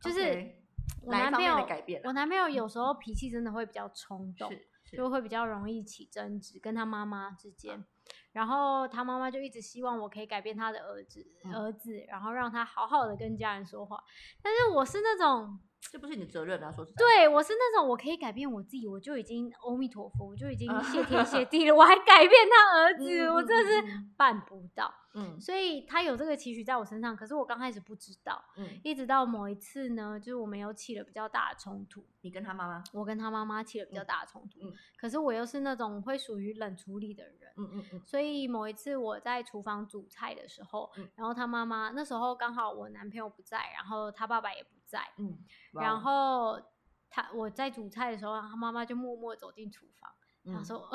[0.00, 0.54] 就是
[1.02, 1.66] 我男朋友
[2.04, 4.50] 我男朋友有时候脾气真的会比较冲动。
[4.92, 7.84] 就会比较容易起争执，跟他妈妈之间，
[8.32, 14.02] 然后他妈妈就一直希望我可以改变他的儿子，儿子，然后让他好好的跟家人说话。
[14.42, 24.92] 但是我是那种，这不是你的责任啊，说实对，我是那种我可以改变我自己，我就已经阿弥陀佛，我就已经谢天谢地了，我还改变他儿子，我真的是办不到。
[25.12, 32.04] 嗯，所以他有这个期许在我身上，可是我刚开始不知道，嗯，一直到某一次呢，就是我们有起了比较大的冲突。
[32.20, 32.84] 你跟他妈妈？
[32.92, 34.60] 我跟他妈妈起了比较大的冲突。
[34.62, 37.52] 嗯，可是我又是那种会属于冷处理的人。
[37.56, 38.02] 嗯嗯嗯。
[38.06, 45.00] 所以某一次我在厨房煮菜的时候，然后他妈妈那时候刚好我男朋友不在，然后他爸爸也不在。
[45.18, 45.38] 嗯。
[45.72, 46.60] 然后
[47.08, 50.12] 他我在煮菜的时候，他妈妈就默默走进厨房，
[50.54, 50.88] 他说。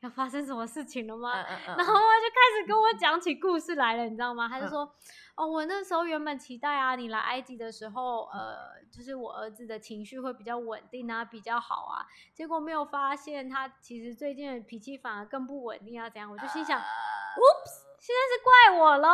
[0.00, 1.32] 要发生什么事情了吗？
[1.34, 4.46] 然后妈妈就开始跟我讲起故事来了，你知道吗？
[4.48, 4.90] 他就说，
[5.34, 16.30] 哦，我那时候原本期待啊，你来埃及的时候，呃，就是我儿子的情绪会比较稳定啊，比较好啊，结果没有发现他其实最近的脾气反而更不稳定啊，怎样？
[16.30, 19.08] 我就心想，Oops，现在是怪我喽。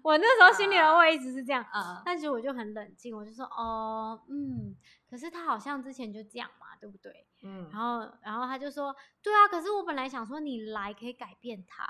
[0.00, 1.64] 我那时候心里的话一直是这样，
[2.04, 4.74] 但是我就很冷静，我就说哦，嗯，
[5.10, 7.26] 可是他好像之前就这样嘛，对不对？
[7.42, 11.84] 嗯，然后然后他就说，对啊，可是我本来想说你来可以改变他，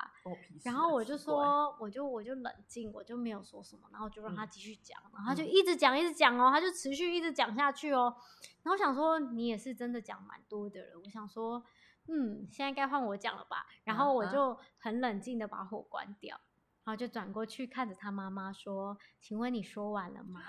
[0.64, 8.16] 然后我就说，我就我就冷静，我就没有说什么，然后就让他继续讲，然后他就一直讲一直讲哦，他就持续一直讲下去哦，
[8.62, 11.62] 然后想说你也是真的讲蛮多的了，我想说，
[12.08, 16.40] 嗯，现在该换我讲了吧，然后我就很冷静的把火关掉。
[16.84, 20.40] 然后就转过去看着他妈妈说：“请问你说完了吗？”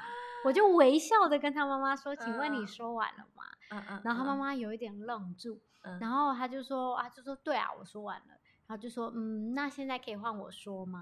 [0.46, 4.02] 我就微笑的跟他妈妈说：“请问你说完了吗？”嗯嗯。
[4.06, 5.60] 然后他妈妈有一点愣住，
[6.00, 8.28] 然后他就说：“啊，就说对啊，我说完了。”
[8.68, 11.02] 然后就说：“嗯，那现在可以换我说吗？”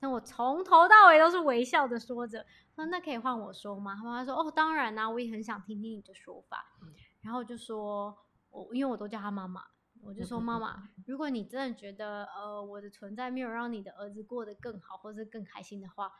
[0.00, 6.64] 那我从头到尾都是微笑的说着：“说那可以换我说吗？”他妈妈说：“哦，当然啦，我也很想听听你的说法。”
[7.20, 8.16] 然后就说
[8.48, 9.62] ：“我因为我都叫他妈妈。”
[10.04, 16.12] 我就说妈妈，如果你真的觉得呃我的存在没有让你的儿子过得更好，或是更开心的话，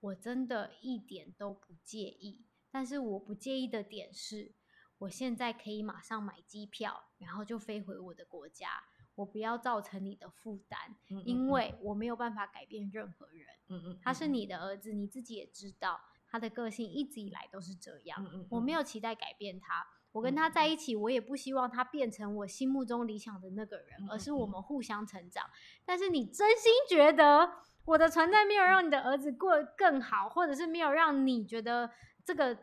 [0.00, 2.44] 我真的一点都不介意。
[2.70, 4.54] 但是我不介意的点是，
[4.98, 8.68] 我现在可以马上买机票，然后就飞回我的国家，
[9.14, 13.46] 我不要造成你的负担，因为我没有办法改变任何人。
[13.68, 18.22] 嗯嗯，他是你的儿子，你自己也知道，他的个性一直以来都是这样。
[18.24, 19.86] 嗯嗯，我没有期待改变他。
[20.12, 25.44] 我跟他在一起，我也不希望他变成我心目中理想的那个人，而是我们互相成长。
[25.84, 27.50] 但是你真心觉得
[27.84, 31.90] 我的存在没有让你的儿子过更好，或者是没有让你觉得
[32.24, 32.56] 这个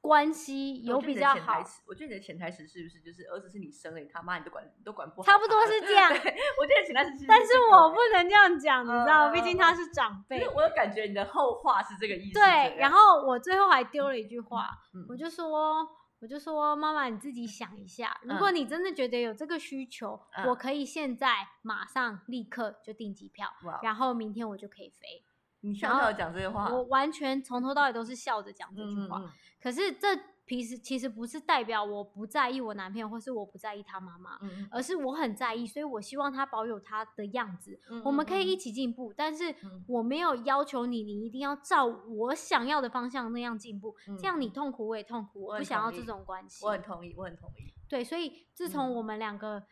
[0.00, 1.62] 关系有比较好？
[1.86, 5.26] 我觉得你的潜台词是不是就是儿子是你生的，你他妈你都管你都管不好？
[5.26, 6.10] 差不多是这样。
[6.12, 10.46] 我觉得潜台词是，但是我不能这样讲，你知道，毕竟他是长辈。
[10.48, 12.34] 我有感觉你的后话是这个意思。
[12.34, 14.70] 对，然后我最后还丢了一句话，
[15.08, 15.88] 我就说。
[16.22, 23.48] 我就说妈妈，你自己想一下，如果你真的觉得有这个需求，我可以现在马上立刻就订机票，
[23.82, 25.24] 然后明天我就可以飞。
[25.60, 29.22] 你笑笑讲这些话，我完全从头到尾都是笑着讲这句话。
[29.62, 30.08] 可是这。
[30.46, 34.36] 平时其实不是代表我不在意我男朋友，或是我不在意他妈妈，
[34.68, 37.78] 而是我很在意，所以我希望他保有他的样子。
[38.04, 39.54] 我们可以一起进步，但是
[39.86, 46.66] 我没有要求你，你一定要照我想要的方向那样进步，这样你痛苦我也痛苦，我不想要这种关系。
[46.66, 47.72] 我很同意，我很同意。
[47.88, 49.62] 对，所以自从我们两个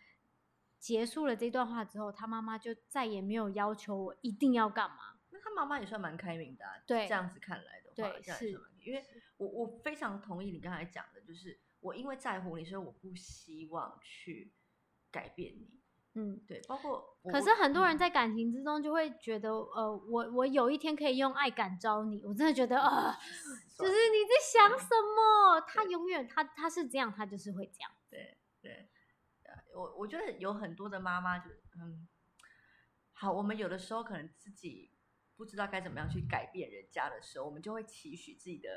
[0.79, 5.17] 结束了这段话之后，他妈妈就再也没有要求我一定要干嘛。
[5.58, 8.50] 妈妈也算蛮开明的，对，这样子看来的话，对，是
[8.84, 9.04] 因为。
[9.38, 14.52] 我我非常同意你刚才讲的，就是我因为在乎你，所以我不希望去
[15.12, 15.80] 改变你。
[16.14, 23.16] 嗯，对，包括可是很多人在感情之中就会觉得，呃，我我有一天可以用爱感召你，我真的觉得啊，
[23.78, 25.60] 就是你在想什么？
[25.68, 27.92] 他永远他他是这样，他就是会这样。
[28.10, 28.88] 对对，
[29.72, 31.48] 我我觉得有很多的妈妈就
[31.80, 32.08] 嗯，
[33.12, 34.90] 好，我们有的时候可能自己
[35.38, 38.68] 不知道该怎么样去改变人家的时候，我们就会期许自己的。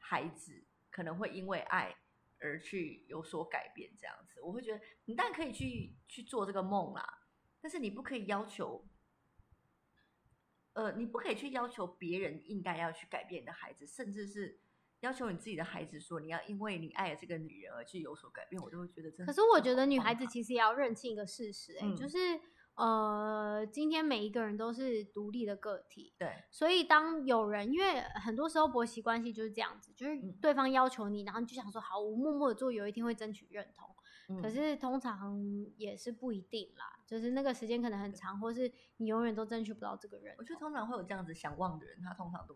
[0.00, 1.94] 孩子可能会因为爱
[2.38, 7.04] 而去有所改变，这样子，我会觉得你当然可以去去做这个梦啦，
[7.60, 8.88] 但是你不可以要求，
[10.72, 14.58] 呃，你不可以去要求别人应该要去改变你的孩子，甚至是
[15.00, 19.10] 要求你自己的孩子说你要因为你爱了这个女人而去有所改变，我就会觉得。
[19.26, 22.40] 可是我觉得女孩子其实也要认清一个事实，哎，就是。
[22.78, 33.88] 呃，今天每一个人都是独立的个体，对，所以当有人，因为很多时候婆媳关系就是这样子，就是对方要求你，然后你就想说好，我默默的做，有一天会争取认同。
[34.42, 35.42] 可是通常
[35.78, 40.34] 也是不一定啦，就是那个时间可能很长，或是你永远都争取不到这个人。
[40.38, 42.54] 我觉得通常会有这样子想望的人，他通常都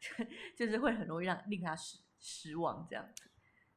[0.56, 3.24] 就是会很容易让令他失失望这样子。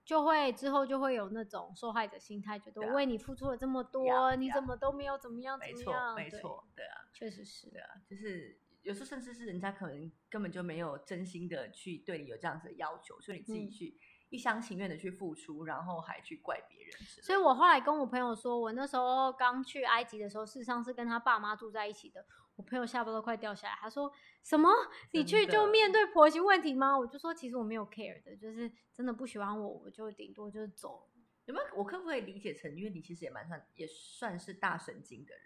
[0.05, 6.15] 就会之后就会有那种受害者心态，觉得我为你付出了这么多，你怎么都没有怎么样怎么样？
[6.15, 13.97] 没错，没错，对啊，确实是，的啊，就是有时候甚至是人家可能根本就没有真心的去对你有这样子的要求，所以你自己去
[14.29, 16.93] 一厢情愿的去付出，然后还去怪别人。
[17.23, 22.23] 所以我后来跟我朋友说，我那时候刚去埃及的时候，事实上是跟他爸妈住在一起的。
[22.55, 24.11] 我朋友下巴都快掉下来，他说
[24.43, 24.69] ：“什么？
[25.11, 31.09] 你去就面对婆媳问题吗？”我就说：“其实我没有 care 的，就是真的不喜欢我，我就顶多就是走。
[31.45, 31.67] 有没有？
[31.75, 35.43] 我可不可以理解成，因为你其实也蛮算，也算是大神经的人，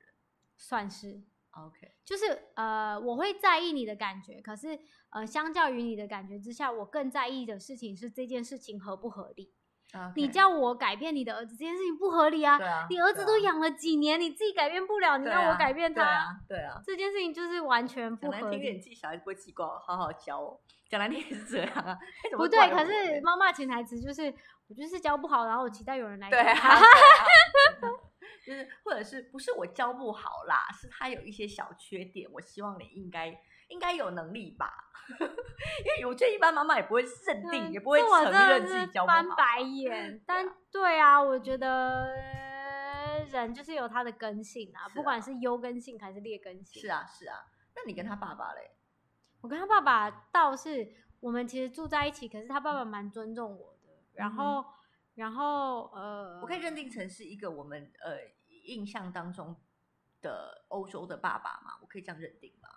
[0.56, 1.95] 算是 OK。
[2.06, 9.54] 就是呃，我会在意你的感觉，可是呃，相较于你的感觉之下，我更在意的事情是这件事情合不合理。
[10.15, 12.58] 你叫我改变你的儿子这件事情不合理啊！
[12.58, 16.38] 对啊，你儿子都养了几年，你自己改变不了，你让我改变他？
[16.47, 18.58] 对啊，这件事情就是完全不合理。
[18.58, 20.60] 听点记小孩子不会记光，好好教。
[20.89, 21.97] 讲来听也是这样啊，
[22.36, 22.60] 不对。
[22.69, 24.34] 可是妈妈潜台词就是，
[24.67, 26.30] 我就是教不好，然后我期待有人来。
[26.30, 26.80] 对啊，
[28.50, 30.66] 就是或者是不是我教不好啦？
[30.74, 33.28] 是他有一些小缺点，我希望你应该
[33.68, 34.74] 应该有能力吧。
[35.20, 39.18] 因为我觉得一般妈妈也不会认定，也不会承认自己教不好。
[39.18, 42.08] 翻白眼，但对啊，我觉得
[43.32, 46.82] 人就是有他的根性啊，不管是优根性还是劣根性。
[46.82, 47.38] 是啊，是啊。
[47.76, 48.72] 那你跟他爸爸嘞？
[49.42, 50.88] 我跟他爸爸倒是
[51.20, 53.90] 我们其实住在一起，可是他爸爸蛮尊重我的。
[54.14, 54.66] 然后，
[55.16, 58.18] 然后呃，我可以认定成是一个我们呃
[58.70, 59.56] 印象当中
[60.22, 61.78] 的欧洲的爸爸吗？
[61.82, 62.70] 我可以这样认定吗？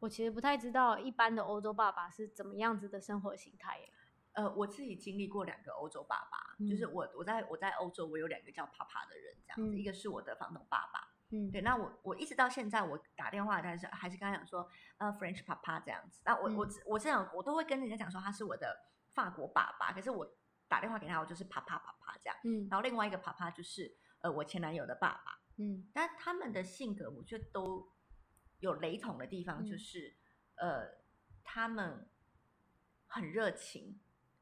[0.00, 3.92] 我其实不太知道一般的欧洲爸爸是怎么样子的生活形态耶。
[4.32, 11.08] 呃，我自己经历过两个欧洲爸爸，就是我我在我在欧洲，我有两个叫帕帕的人，这样子，一个是我的房东爸爸。
[11.30, 16.20] 嗯，对，那我我一直到现在，我打电话，但是还是跟他讲说，呃，French Papa 这样子。
[16.26, 18.76] 那我我我这样，我都会跟人家讲说他是我的
[19.14, 20.30] 法国爸爸，可是我
[20.68, 22.36] 打电话给他，我就是 Papa Papa 这样。
[22.44, 25.40] 嗯，然后另外一个 Papa 就是呃我前男友的爸爸。
[25.56, 27.92] 嗯，但他们的性格我觉得都
[28.58, 30.16] 有雷同的地方，就是
[30.56, 30.86] 呃
[31.42, 32.10] 他们
[33.06, 34.00] 很热情，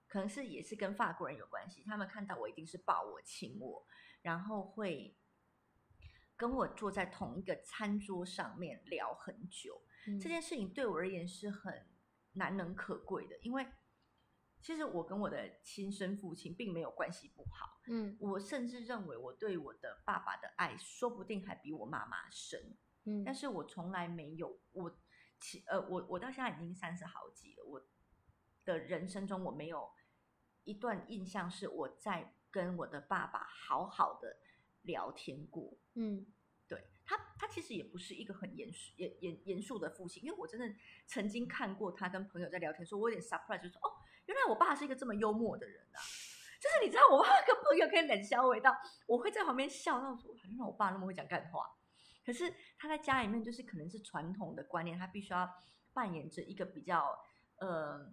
[0.08, 1.82] 可能是也是跟法国人有关系。
[1.84, 3.86] 他们看到我一定是抱我亲我，
[4.22, 5.16] 然后会。
[6.36, 9.80] 跟我坐在同一个餐桌上面聊很久，
[10.20, 11.86] 这件事情对我而言是很
[12.32, 13.64] 难能可贵的，因为
[14.64, 22.74] 其实我跟我的亲生父亲并没有关系不好，嗯，我甚至认为我对我的爸爸的爱说不定还比我妈妈深，
[23.04, 24.98] 嗯，但是我从来没有，我
[25.38, 27.86] 其呃，我我到现在已经三十好几了，我
[28.64, 29.92] 的人生中我没有
[30.64, 34.38] 一段印象是我在跟我的爸爸好好的。
[34.84, 36.26] 聊天过，嗯，
[36.68, 43.88] 对他，他其实也不是一个很严肃、严严严肃的父亲，因为我真的曾经看过他跟朋友在聊天，说我有点 surprise，就说哦，
[44.26, 45.98] 原来我爸是一个这么幽默的人啊！
[46.60, 48.74] 就是你知道，我爸跟朋友可以冷笑味道，
[49.06, 51.66] 我会在旁边笑，到说原来我爸那么会讲干话。
[52.24, 55.48] 可是他在家里面，就是可能是传统的观念，他必须要
[55.92, 57.18] 扮演着一个比较，
[57.60, 58.12] 呃。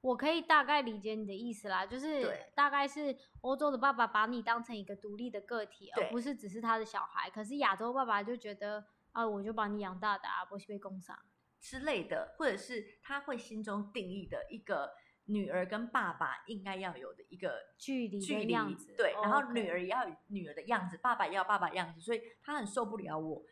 [0.00, 7.30] 我可以大概理解你的意思啦，就是大概是欧洲的爸爸把你当成一个独立的个体，而不是只是他的小孩。
[7.30, 11.18] 可是亚洲爸爸就觉得啊，我就把你养大的啊，不是被供上
[11.58, 14.92] 之类的，或者是他会心中定义的一个
[15.26, 18.94] 女儿跟爸爸应该要有的一个距离距离样子。
[18.96, 23.42] 对，然后女儿也要有女儿的样子，爸爸也要爸爸样子，所以他很受不了我。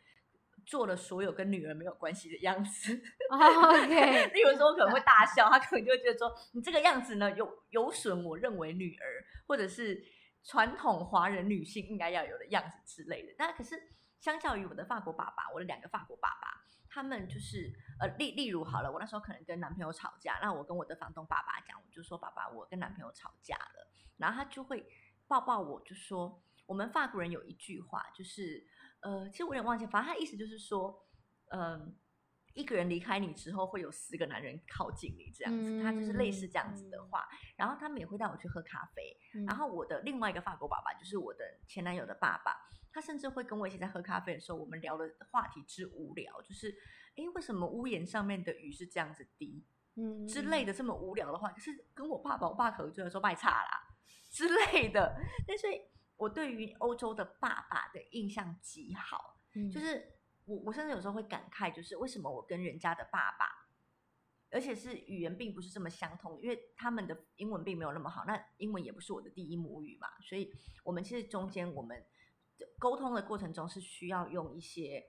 [0.65, 2.93] 做了所有跟女儿没有关系的样子，
[3.29, 4.27] OK。
[4.31, 10.01] 例如说，我可能会大笑，他可能就会觉得说，你这个样子呢，有有损我认为女儿或者是
[10.45, 13.33] 传统华人女性应该要有的样子之类的。
[13.37, 13.75] 那可是
[14.21, 16.47] 相较于我的法国爸爸，我的两个法国爸爸，
[16.89, 17.69] 他们就是
[18.03, 24.85] 呃，例例如好了，我那时候可能跟男朋友吵架，那我跟我的房东爸爸讲，我就说爸爸，我跟男朋友吵架了，然后他就会
[25.27, 28.67] 抱抱我，就说我们法国人有一句话就是。
[29.05, 30.97] 呃，其实我有点忘记，反正他意思就是说，
[31.51, 31.93] 嗯，
[32.53, 37.27] 一个人离开你之后，会有四个男人靠近你，这样子，他就是类似这样子的话。
[37.57, 39.13] 然后他们也会带我去喝咖啡。
[39.45, 42.55] 然后我的另外一个法国爸爸，就是我的前男友的爸爸，
[42.93, 46.73] 他甚至会跟我一起在喝咖啡的时候，我们聊的话题之无聊，就是，
[47.15, 53.95] 哎，为什么屋檐上面的雨是这样子滴，嗯之类的这么无聊的话，可是跟我爸爸，我爸可能就会说卖差啦
[54.29, 55.15] 之类的，
[55.47, 55.67] 但是。
[56.15, 59.41] 我对于欧洲的爸爸的印象极好，
[59.73, 63.47] 就是我我甚至有时候会感慨，就是为什么我跟人家的爸爸，
[64.51, 72.05] 而且是语言并不是这么相通，因为他们的英文并没有那么好，那英文也不是我的第一母语嘛，所以我们其实中间我们
[72.77, 75.03] 沟通的过程中是需要用一些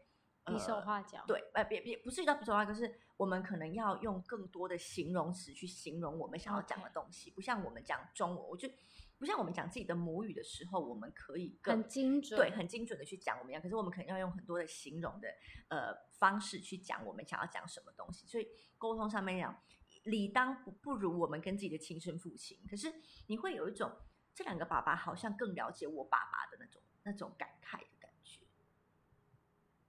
[0.45, 8.69] 比手画脚，对，呃，别别不是叫比手画，就是我们可能要用更多的形容词去形容我们想要讲的东西，不像我们讲中文，我就。
[9.17, 13.61] 不像我们讲自己的母语的时候，我们可以很精准，对，很精准的去讲我们要。
[13.61, 15.29] 可是我们可能要用很多的形容的
[15.69, 18.27] 呃方式去讲我们想要讲什么东西。
[18.27, 19.57] 所以沟通上面讲，
[20.03, 22.59] 理当不不如我们跟自己的亲生父亲。
[22.69, 22.93] 可是
[23.29, 23.91] 你会有一种
[24.35, 27.81] 这两个爸爸好像更了解我爸爸的那种那种感慨。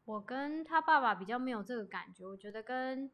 [0.06, 3.12] 我跟他爸爸比较没有这个感觉，我觉得跟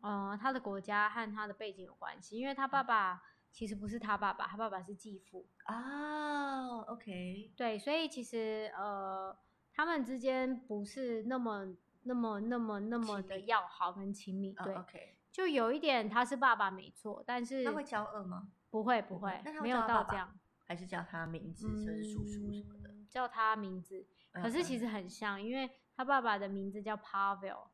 [0.00, 3.22] 呃他的国家和他的背景有关系，因为他爸爸。
[3.52, 6.80] 其实不是他爸爸，他爸爸是继父啊。
[6.80, 9.34] OK，对，所以其实呃，
[9.72, 14.52] 他们之间不是那么、那么、那么、那么的要好跟亲密。
[14.62, 18.52] 对，OK，就有一点他是爸爸没错，但是他会骄傲吗？
[18.68, 20.38] 不会，不会，没有到这样。
[20.66, 22.75] 还是叫他名字，就是叔叔什么的？
[23.16, 27.68] 叫他名字，可是其实很像，因为他爸爸的名字叫 Pavel，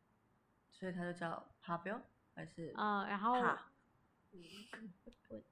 [0.70, 2.00] 所以他就叫 Pavel，
[2.32, 3.58] 还是嗯，然后我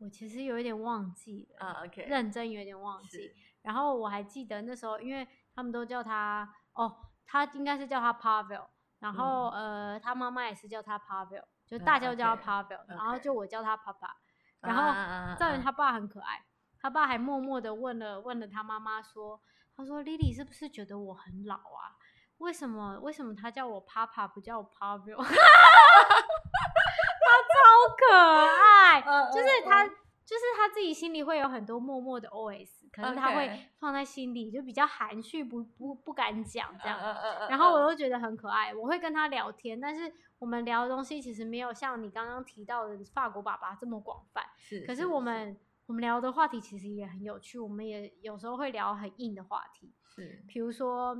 [0.00, 3.34] 我其实有一点忘记了啊，OK，认真有点忘记。
[3.62, 8.66] 然后我还记得那时候，因为他们都叫他哦，他应该是叫他 Pavel，
[8.98, 14.10] 然后呃，他妈妈也是叫他 Pavel，就大家都叫他 Pavel，然后就我叫他 Papa，。
[14.60, 14.92] 然后
[15.38, 16.44] 赵云他爸很可爱，
[16.84, 19.40] 他爸还默默的问了问了他妈妈说，
[19.74, 21.96] 他说 Lily 是不是觉得我很老啊？
[22.36, 25.30] 为什么为什么他叫我 Papa 不叫我 Pablo？” 他
[27.48, 27.56] 超
[27.96, 29.00] 可爱，
[29.32, 37.00] 就是他就是他自己心里会有很多默默的 OS，可是他会放在心里，就比较含蓄，不不不敢讲这样。
[37.48, 40.12] 然后我又觉得很可爱，我会跟他聊天，但是。
[40.40, 44.80] 我们聊的东西其实没有像你刚刚提到的法国爸爸这么广泛，是。
[44.80, 50.42] 可是我们我们聊的话题其实也很有趣，我们也有时候会聊很硬的话题，是。
[50.48, 51.14] 比如说，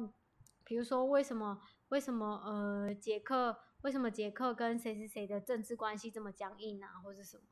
[0.64, 7.42] 比如说为什么为什么呃杰克为什么杰克跟谁谁谁的政治关系这么僵硬啊，或者什么？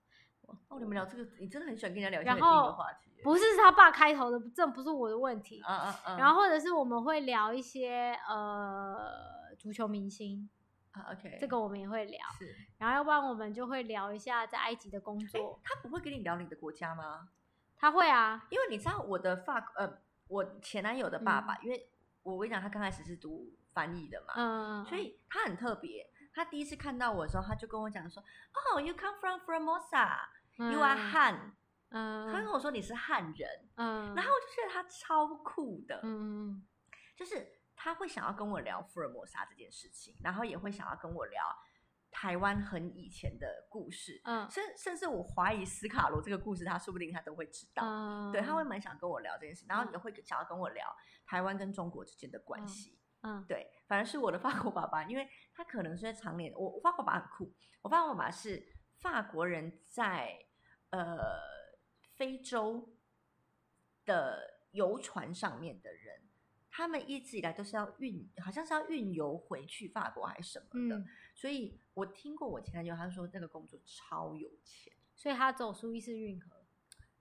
[0.69, 3.11] 哦，你们聊这个，你真的很喜欢跟人家聊一些很硬的话题。
[3.23, 5.63] 不是他爸开头的，这不是我的问题。
[5.69, 6.19] 嗯嗯嗯。
[6.19, 10.49] 然后或者是我们会聊一些呃足球明星。
[10.93, 15.59] 啊，OK，这个我们也会聊，是，然后要不然我们就会聊一下在埃及的工作。
[15.65, 17.31] 他不会跟你聊你的国家吗？
[17.77, 21.89] 他会啊，因为你知道我的发呃，我前男友的爸爸，因为
[22.23, 26.09] 我跟你讲，他刚开始是读翻译的嘛，嗯，所以他很特别。
[26.35, 28.23] 他第一次看到我的时候，他就跟我讲说
[28.73, 31.53] ：“哦，You come from Formosa，You are Han。”
[31.89, 36.67] 嗯，他跟我说你是汉人，嗯，然后我就觉得他超酷的，嗯嗯，
[37.17, 37.51] 就是。
[37.75, 41.43] 他会想要跟我聊福尔摩沙这件事情，然后也会想要跟我聊
[42.11, 50.87] 台湾很以前的故事，嗯，甚甚至我怀疑斯卡罗这个故事，他说不定他都会知道，对，他会蛮想跟我聊这件事，然后也会想要跟我聊
[51.27, 58.63] 台湾跟中国之间的关系，嗯，对，反而是我的法国爸爸，因为他可能是在常年，我法国爸爸很酷，我法国爸爸是
[59.01, 60.39] 法国人在
[60.91, 61.19] 呃
[62.17, 62.95] 非洲
[64.05, 64.39] 的
[64.73, 66.02] 游船上面的人。
[66.75, 71.05] 他们一直以来都是要运，好像是要运油回去法国还是什么的，
[71.35, 76.65] 所以我听过我前男友他说那个工作超有钱，所以他走苏伊士运河，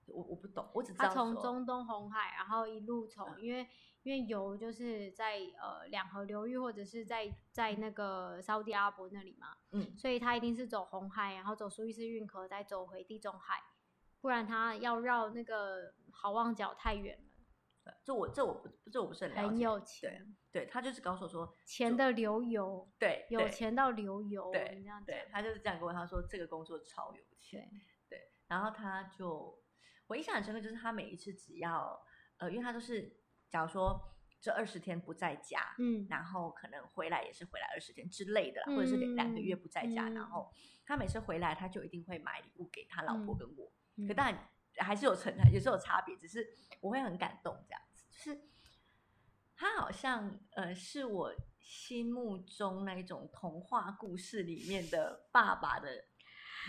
[0.06, 3.68] 我我不懂，我只知道他从中东红海，然后一路从，因为
[4.04, 13.62] 因为油就是在呃两河流域或者是在在那个沙地阿拉伯那里嘛，嗯，所以他一定是走红海，然后走苏伊士运河，再走回地中海，
[14.22, 17.31] 不然他要绕那个好望角太远了。
[18.04, 27.70] 这我这我不这我不是很了解，很有钱，对，他就是告诉我说钱的流油，对，有钱到流油，对，这样对，他就是这样跟我他说这个工作超有钱，
[28.10, 29.60] 对，然后他就
[30.08, 32.00] 我印象很深刻，就是他每一次只要
[32.38, 33.18] 呃，因为他都是
[33.50, 34.00] 假如说
[34.40, 40.52] 这二十天不在家，嗯，然后可能回来也是回来二十天之类的啦，或者是两两个月不在家，然后
[40.86, 43.72] 他每次回来他就一定会买礼物给他老婆跟我，
[44.08, 44.48] 可当然。
[44.78, 46.48] 还是有存在，也是有差别，只是
[46.80, 48.42] 我会很感动这样子，就是
[49.56, 56.06] 他好像呃是我心目中那一种童话故事里面的爸爸的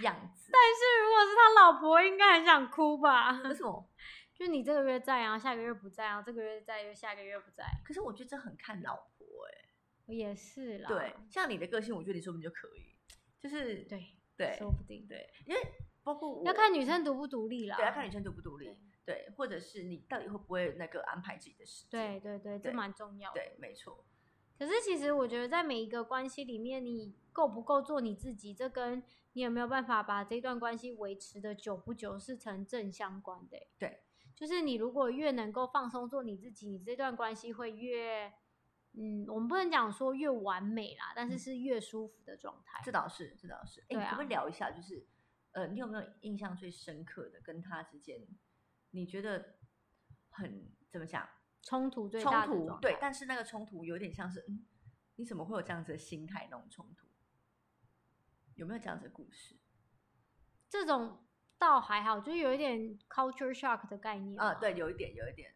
[0.02, 0.50] 样子。
[0.52, 3.32] 但是如果是他老婆，应该很想哭吧？
[3.44, 3.90] 为什么？
[4.34, 7.64] 就你这个月在啊，下个月不在啊，这个月在又下个月不在。
[7.84, 10.88] 可是我觉得这很看老婆哎，也是啦。
[10.88, 12.96] 对，像你的个性，我觉得你说不定就可以，
[13.38, 15.60] 就是对对，说不定对，因为。
[16.04, 24.04] 包括要看女生独不独立啦，对，要看女生独不独立，对，或者是你到底会不会那个安排自己的时间，对对对，这蛮重要，对，没错。
[24.58, 33.56] 可是其实我觉得在每一个关系里面，你够不够做你自己，这跟你有没有办法把这段关系维持的久不久是成正相关的。
[33.78, 34.02] 对，
[34.34, 38.32] 就是你如果越能够放松做你自己，你这段关系会越，
[38.92, 42.80] 嗯，我们不能讲说越完美啦，但是是越舒服的状态。
[42.84, 43.82] 这倒是，这倒是。
[43.88, 45.06] 哎，我们聊一下，就是。
[45.52, 48.26] 呃，你有没有印象最深刻的跟他之间？
[48.90, 49.56] 你觉得
[50.30, 51.28] 很怎么讲？
[51.62, 54.66] 冲突最大冲突对，但是那个冲突有点像是，嗯，
[55.14, 56.48] 你怎么会有这样子的心态？
[56.50, 57.06] 那种冲突
[58.54, 59.56] 有没有这样子的故事？
[60.68, 61.24] 这种
[61.58, 65.54] 倒还好，就是有一点 culture shock 的概念啊，对，有一点，有一点。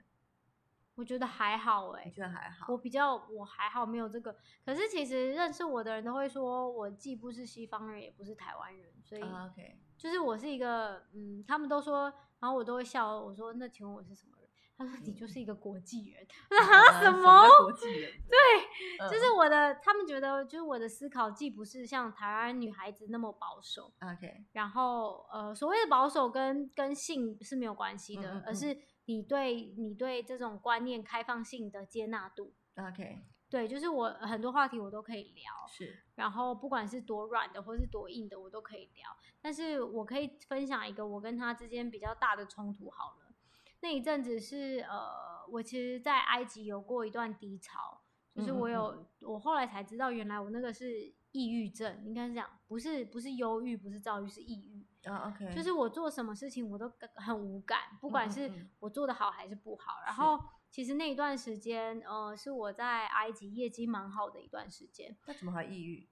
[0.94, 2.72] 我觉得还好哎，觉得还好。
[2.72, 4.38] 我比较我还好，没有这个。
[4.64, 9.82] 可是其实认识我的人都会说，我既不是西方人，也不是台湾人，所以 OK。
[9.97, 14.47] 就是我是一个，嗯，他们都说，然后我都会笑，我说那请问我是什么人？
[14.78, 16.26] 他说你就是一个国际人。
[16.53, 17.49] 啊什么？
[17.62, 18.12] 国际人？
[18.28, 23.90] 对，就是我的，他们觉得就是我的思考既不是像台湾女孩子那么保守。
[24.03, 24.44] OK。
[24.53, 28.76] 然后呃，所谓的保守跟跟性是没有关系的，而是
[29.07, 32.53] 你对你对这种观念开放性的接纳度。
[32.76, 33.22] OK。
[33.57, 39.09] 对，就是我很多话题我都可以聊，是，然后不管是多软的或是多硬的，我都可以聊。
[39.40, 43.34] 但是我可以分享一个我跟他之间比较大的冲突好了。
[43.80, 48.02] 那一阵子是呃，我其实，在埃及有过一段低潮，
[48.34, 54.84] 就是我有，我后来才知道，原来我那个是抑郁症，应该是这样，不是不是忧郁，不是躁郁，是抑郁。
[55.09, 60.38] 啊，OK，就是我做什么事情我都很无感，不管是我做的好还是不好，然后。
[60.71, 65.17] 其实那一段时间，呃，是我在埃及业绩蛮好的一段时间。
[65.27, 66.09] 那怎么还抑郁？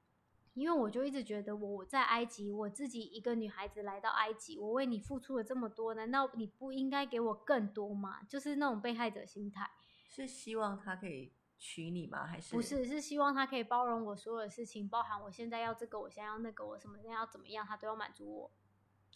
[0.54, 8.22] 因为我就一直觉得我在埃及，我自己一个女孩子来到埃及，我为你付出了这么多，难道你不应该给我更多吗？
[8.22, 9.68] 就是那种被害者心态。
[10.08, 12.24] 是希望他可以娶你吗？
[12.24, 12.84] 还是不是？
[12.86, 18.50] 是希望他可以包容我所有的事情，包含我现在要这个，我现在要那个，我什么要怎么样，他都要满足我。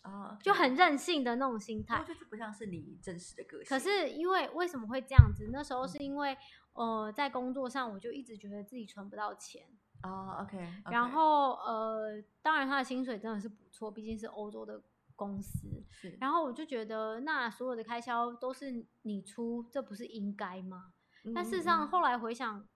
[0.03, 3.67] 啊，就很任性的那种心态，就是不像是你真实的个性。
[3.69, 5.51] 可是因为为什么会这样子？
[5.53, 6.37] 那时候是因为
[6.73, 9.67] 呃，在工作上我就一直觉得自己存不到钱
[10.05, 10.57] 哦 OK，
[10.91, 14.81] 然后呃，当然他的薪水真的是不错，毕竟是欧洲的
[15.17, 15.85] 公司。
[15.91, 16.17] 是。
[16.21, 20.93] 然后我就觉得，那所有的开销都是你出，这不是应该吗？
[21.35, 22.67] 但事实上后来回想。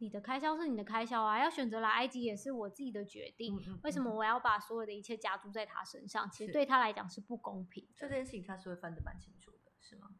[0.00, 3.58] 你的开销是你的开销啊，要选择来埃及也是我自己的决定。
[3.82, 6.30] 为什么我要把所有的一切加注在他身上？
[6.30, 7.86] 其实对他来讲是不公平。
[7.96, 10.10] 这件事情他是会分得蛮清楚的，是吗？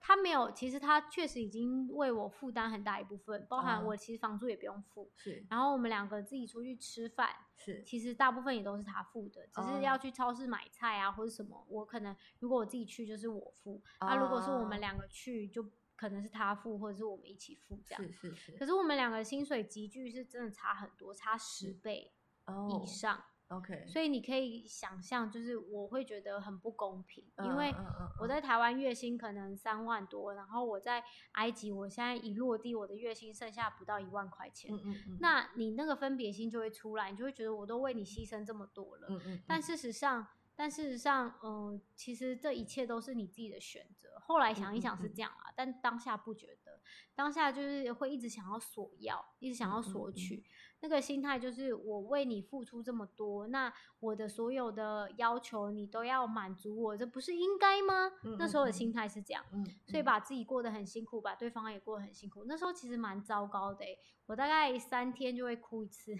[0.00, 5.10] 他没有，其实他确实已经为我负担很大一部分，包含我其实房租也不用付。
[5.16, 5.46] 是。
[5.48, 7.82] 然后我们两个自己出去吃饭，是。
[7.84, 15.64] 其实大部分也都是他付的，只是要去超市买菜啊或者什么，我可能如果我自己去就是我付，那如果是我们两个去就。
[15.98, 18.00] 可能是他付，或者是我们一起付这样。
[18.00, 18.52] 是是是。
[18.52, 22.12] 可是我们两个薪水集聚是真的差很多，差十倍
[22.46, 23.20] 以上。
[23.48, 23.84] OK。
[23.84, 27.74] 所以你可以想象，就是我会觉得很不公平，因为
[28.20, 34.72] 我在台湾月薪可能三万多，然后我在埃及，我现在一落地，我的月薪剩下不到一万块钱。
[34.72, 35.18] 嗯嗯嗯。
[35.20, 39.08] 那你那个分别心就会出来，你就会觉得我都为你牺牲这么多了。
[39.10, 39.42] 嗯嗯。
[39.48, 40.24] 但事实上。
[40.58, 44.08] 但事实上，嗯，其实这一切都是你自己的选择。
[44.18, 46.80] 后来想一想是这样啊，但当下不觉得，
[47.14, 50.42] 当下就是会一直想要索要，一直想要索取，
[50.80, 58.10] 那个心态就是我为你付出这么多，那我的所有的要求你都要满足我，这不是应该吗？
[58.36, 59.44] 那时候的心态是这样，
[59.86, 62.44] 所以把自己过得很辛苦，把对方也过得很辛苦。
[62.48, 63.84] 那时候其实蛮糟糕的，
[64.26, 66.16] 我大概三天就会哭一次。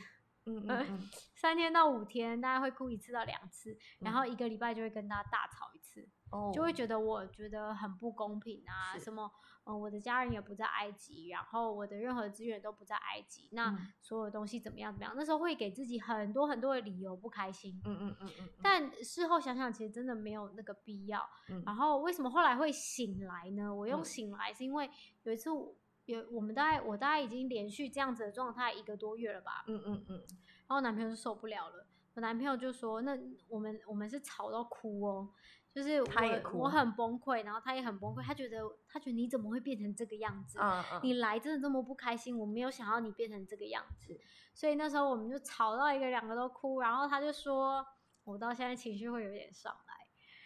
[0.56, 6.08] 嗯嗯 三天到五天，大概会哭一次到两次，然后一个礼拜就会跟他大吵一次，
[6.52, 9.30] 就会觉得我觉得很不公平啊，什么，
[9.64, 15.14] 嗯，我的家人也不在埃及，然后我的任何资源都不在埃及，那所有东西怎么样怎么样？
[15.16, 21.24] 那时候会给自己很多很多的理由不开心，嗯嗯嗯嗯，但事后想想，其实真的没有那个必要。
[21.64, 23.72] 然后为什么后来会醒来呢？
[23.72, 24.90] 我用醒来是因为
[25.22, 25.50] 有一次。
[26.12, 30.16] 有我们大概我大概已经连续这样子的状态一个多月了吧，嗯嗯嗯，
[30.66, 35.28] 然后男朋友就受不了了，我男朋友就说，那我们我们是吵到哭哦，
[35.72, 44.18] 就是他也哭，我很崩溃，然后他也很崩溃，他觉得他觉得你怎么会变成这个样子，嗯嗯，你来真的这么不开心，我没有想要你变成这个样子，
[44.54, 47.86] 所以那时候我们就吵到一个两个都哭，然后他就说，
[48.24, 49.87] 我到现在情绪会有点上来。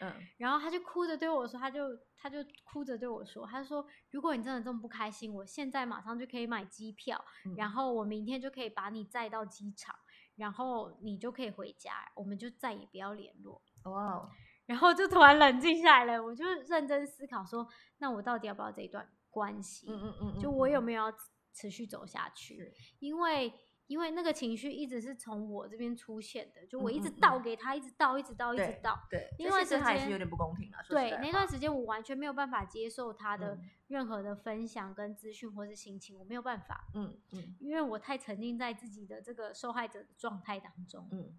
[0.03, 7.25] 嗯，然后他就哭着对我说，他就他就哭着对我说，他说如果你真的这么不开心，我现在马上就可以买机票，
[7.57, 9.95] 然后我明天就可以把你载到机场，
[10.35, 13.63] 然后你就可以回家，我们就再也不要联络。
[13.85, 14.29] 哇，
[14.67, 19.87] 然后就突然冷静下来了，我就认真思考说，那我到底要不要这一段关系？
[19.89, 21.17] 嗯嗯嗯，就我有没有要
[21.55, 22.75] 持续走下去？
[22.99, 23.53] 因为。
[23.93, 28.99] 因为那个情绪一直是从我这边出现的，就我一直倒给他，一直倒，一直倒，一直倒。
[29.11, 30.79] 对，因为时间是有点不公平了。
[30.89, 36.89] 对，那段时间我完全没有办法接受他的任何的分享跟资讯或是心情，我没有办法。
[36.95, 41.07] 嗯嗯，因为我太沉浸在自己的这个受害者的状态当中。
[41.11, 41.39] 嗯，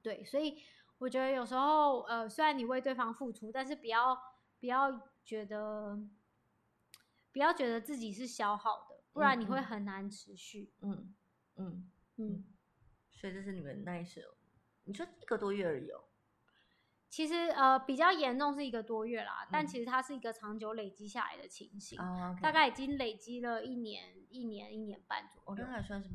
[0.00, 0.56] 对，所以
[0.96, 4.18] 我觉得有时候，呃，虽然你为对方付出，但是不要
[4.58, 6.00] 不要觉得
[7.30, 10.72] 不要觉得自己是消耗的，不然你会很难持续。
[10.80, 11.14] 嗯。
[11.60, 12.44] 嗯嗯，
[13.12, 14.34] 所以这是你们那一时候，
[14.84, 16.04] 你说一个多月而已哦。
[17.08, 21.98] 其实呃比较严重是一个多月啦，但其实它是一个长久累积下来的情形，
[22.40, 25.44] 大概已经累积了一年、一年、一年半左右。
[25.46, 26.08] 我觉得还算是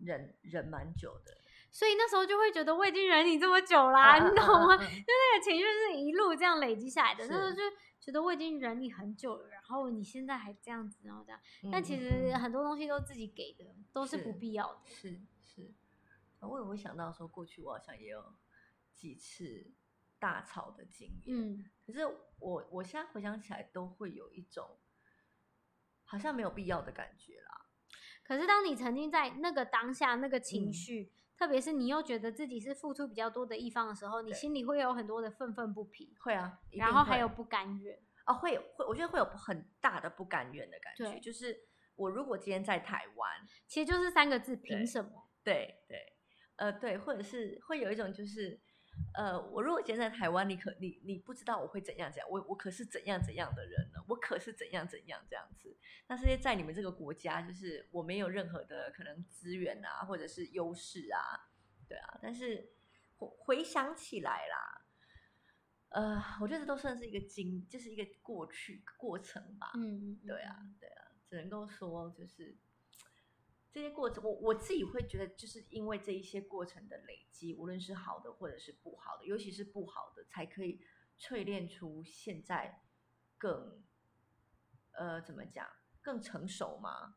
[0.00, 1.36] 忍忍蛮久的。
[1.72, 4.76] 所以那时候就会觉得我已经忍你这么久啦，你懂吗？
[4.78, 7.62] 就那个情绪是一路这样累积下来的，那时候就
[7.98, 11.40] 觉得我已经忍你很久了，然后你现在还这样子，然后这样，
[11.72, 14.80] 但其实很多东西都自己给的，都是不必要的。
[14.84, 15.72] 是是，
[16.40, 18.34] 我也会想到说，过去我好像也有
[18.94, 19.72] 几次
[20.18, 22.04] 大吵的经验，嗯，可是
[22.38, 24.78] 我我现在回想起来，都会有一种
[26.04, 27.66] 好像没有必要的感觉啦。
[28.24, 31.12] 可是，当你沉浸在那个当下、那个情绪，
[31.42, 36.08] 特别是你又觉得自己是付出比较多的一方的时候，你心里会有很多的愤愤不平。
[36.20, 37.98] 会啊，然后还有不甘愿。
[38.26, 41.18] 哦，会有会，我觉得会有很大的不甘愿的感觉。
[41.18, 41.58] 就是
[41.96, 43.28] 我如果今天在台湾，
[43.66, 45.10] 其实就是三个字：凭什么？
[45.42, 45.98] 对对，
[46.58, 48.60] 呃，对，或者是会有一种就是。
[49.14, 54.02] 呃，我如果今天在台湾，你可你你不知道我会怎样怎样，我我可是怎样怎样的人呢？
[54.08, 55.76] 我可是怎样怎样这样子。
[56.06, 61.50] 但是在你们这个国家，就是我没有任何的可能资源啊，或者是优势啊，
[61.88, 62.18] 对啊。
[62.22, 62.72] 但是
[63.16, 64.84] 回回想起来啦，
[65.90, 69.72] 呃，我觉得都算是一个经，就是一个过去过程吧。
[69.76, 72.56] 嗯，对啊，对啊，只能够说就是。
[73.72, 80.84] 这些过程，我我自己会觉得，就是因为这一些过程的累积，无论是好的或者是不好的，尤其是不好的，才可以
[81.18, 82.82] 淬炼出现在
[83.38, 83.82] 更
[84.90, 85.66] 呃怎么讲
[86.02, 87.16] 更成熟嘛，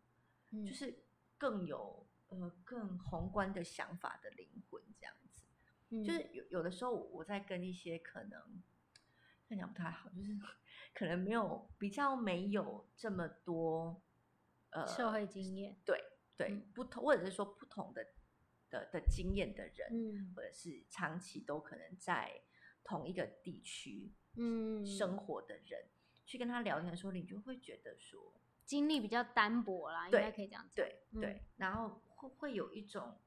[0.66, 1.03] 就是
[1.38, 5.43] 更有呃更宏观的想法的灵魂这样子。
[6.06, 8.64] 就是有有的时候我在跟一些可能
[9.45, 10.32] 这样讲不太好，就是
[10.93, 14.01] 可能没有比较没有这么多
[14.70, 16.01] 呃社会经验，对。
[16.38, 18.05] 对不同，或者是说不同的
[18.69, 22.41] 的的经验的人，或者是长期都可能在
[22.83, 25.88] 同一个地区嗯生活的人，
[26.25, 28.33] 去跟他聊天的时候，你就会觉得说
[28.65, 30.86] 经历比较单薄啦，应该可以这样讲。
[30.86, 33.17] 对对，然后会会有一种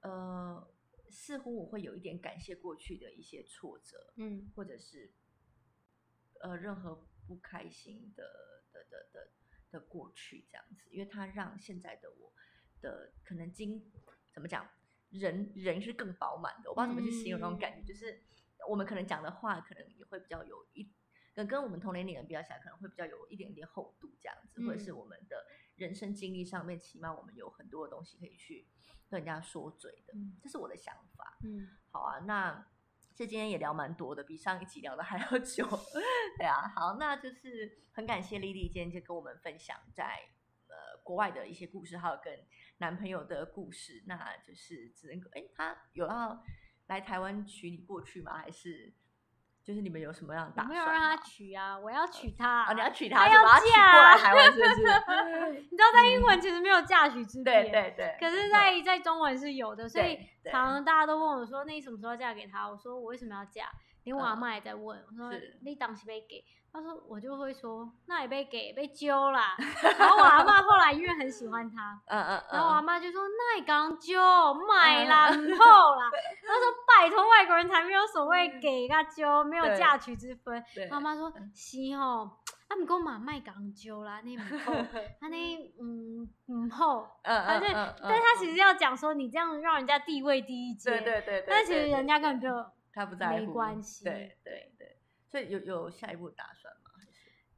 [0.00, 0.66] 呃，
[1.10, 5.12] 似乎我会有一点感谢过去的一些挫折，嗯，或者是
[6.40, 8.24] 呃任何不开心的
[8.72, 9.30] 的的的
[9.70, 12.32] 的过去这样子，因为他让现在的我。
[12.84, 13.82] 的可能经
[14.32, 14.68] 怎么讲，
[15.08, 18.22] 人人是更饱满的，我不知道怎么去形容那种感觉，就是
[18.68, 20.92] 我们可能讲的话，可能也会比较有一，
[21.34, 28.66] 跟跟我们同年龄人比较起来，可能会比较有一点点厚度这样子，或者是我们的人生经历上面，起码我们有很多的东西可以去
[29.08, 31.38] 跟人家说嘴的，这是我的想法。
[31.44, 32.66] 嗯，好啊，那
[33.14, 35.64] 这今天也聊蛮多的，比上一集聊的还要久。
[36.36, 40.18] 对啊，好，那就是很感谢丽丽今天就跟我们分享在
[40.66, 42.44] 呃国外的一些故事，还有跟。
[42.78, 44.16] 男朋友的故事，那
[44.46, 46.42] 就是只能哎，他有要
[46.86, 48.36] 来台湾娶你过去吗？
[48.36, 48.92] 还是
[49.62, 50.68] 就是你们有什么样的打算？
[50.68, 52.64] 没有让他娶啊，我要娶他。
[52.64, 55.60] 啊，你要娶他，他要嫁过来台湾是不是？
[55.70, 58.16] 你知道在英文其实没有嫁娶之别，对对对。
[58.20, 60.18] 可是，在在中文是有的，所以
[60.50, 63.70] 常常大家都问我说：“那你什么时候嫁给他？”我说：“我为什么要嫁？”
[64.04, 65.32] 连我阿妈也在问我说
[65.64, 69.56] ：“你当时被给？”他说：“我就会说，那也被给被揪啦。
[69.98, 74.18] 然后我阿妈 后来因为很喜欢他，嗯嗯然后我阿妈就说：“那也刚揪，
[74.68, 76.10] 买啦，唔好啦。”
[76.44, 82.28] 他说：“拜托，外国人才没有所谓给噶揪，没有嫁娶之分。”妈妈说：“是哦，
[82.68, 84.72] 他们跟我妈卖讲揪啦，那 唔好，
[85.20, 87.20] 他那嗯唔好。
[87.22, 87.70] 反正，
[88.02, 91.44] 但他其实要讲说，你这样让人家地位低一阶，对对对。
[91.46, 92.48] 但其实人家根本就
[92.94, 94.04] 他不在乎，没关系。
[94.04, 94.96] 对对对。
[95.26, 96.80] 所以有有下一步打算吗？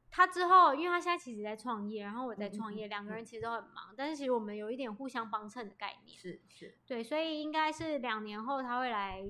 [0.09, 6.17] 他之后，因为他现在其实在创业，然后我在创业，两个人其实都很忙，但是其实我们有一点互相帮衬的概念。
[6.17, 9.21] 是是，对，所以应该是两年后他会来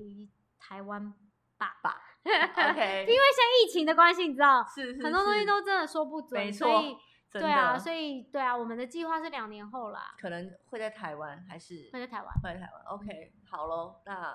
[0.58, 1.12] 台湾
[1.58, 2.00] 爸爸。
[2.24, 6.96] OK，因为现在疫情的关系，你知道，是是，很多东西都真的说不准，所以
[7.30, 12.82] 对啊，所以对啊，我们的计划是两年后啦，可能会在台湾，还是会在台湾，会在台湾。
[12.86, 14.34] OK，好喽，那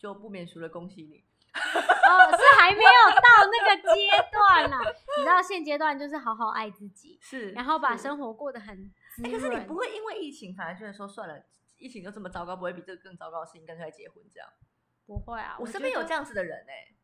[0.00, 1.22] 就不免俗了恭喜你。
[1.52, 4.78] 哦，是还没有到那个阶段呢。
[5.18, 11.44] 你知道现阶段就是好好爱自己， 是，然后把生活过得很滋可是你不会因为疫情，反而觉得说算了，
[11.76, 14.48] 疫情就这么糟糕，不会比这个更糟糕的事情，干脆结婚这样？
[15.06, 16.94] 不会啊，我身边有这样子的人哎。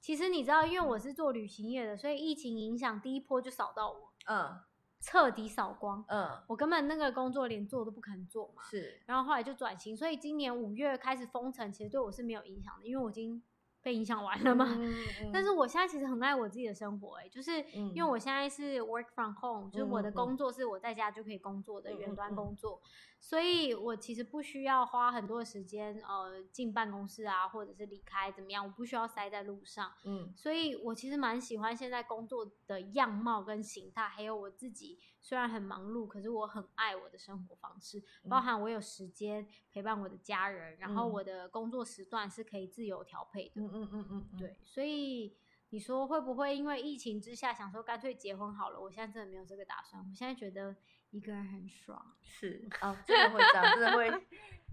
[0.00, 4.60] 其实你知道，因为我是做旅行业的，所以疫情影响第一波就扫到我，嗯，
[5.00, 9.00] 彻底扫光，嗯，我根本那个工作连做都不肯做嘛，是。
[9.06, 13.42] 然后后来就转型，所以今年五月开始封城，其实对我是没有影响的，因为我已经。
[13.82, 14.66] 被影响完了吗？
[15.32, 17.62] 但是我现在其实很爱我自己的生活，哎，就是
[17.94, 22.80] 因为我现在是 work from home，就是我的工作是我在家就可以工作的远端工作，
[23.20, 34.98] 所以我其实不需要花很多的时间，呃，进办公室啊，或者是离开怎么样，我不需要塞在路上，嗯，所以我其实蛮喜欢现在工作的样貌跟形态，还有我自己
[35.28, 39.46] 虽然很忙碌，可是我很爱我的生活方式，包含我有时间。
[39.70, 43.60] 陪伴我的家人，然后我的工作时段是可以自由调配的。
[43.60, 45.36] 嗯嗯嗯嗯，对，所以
[45.68, 48.80] 你说会不会因为疫情之下想说干脆结婚好了？
[48.80, 50.02] 我现在真的没有这个打算。
[50.02, 50.74] 我现在觉得
[51.10, 52.16] 一个人很爽。
[52.22, 54.10] 是 哦，真的会这样，真的会。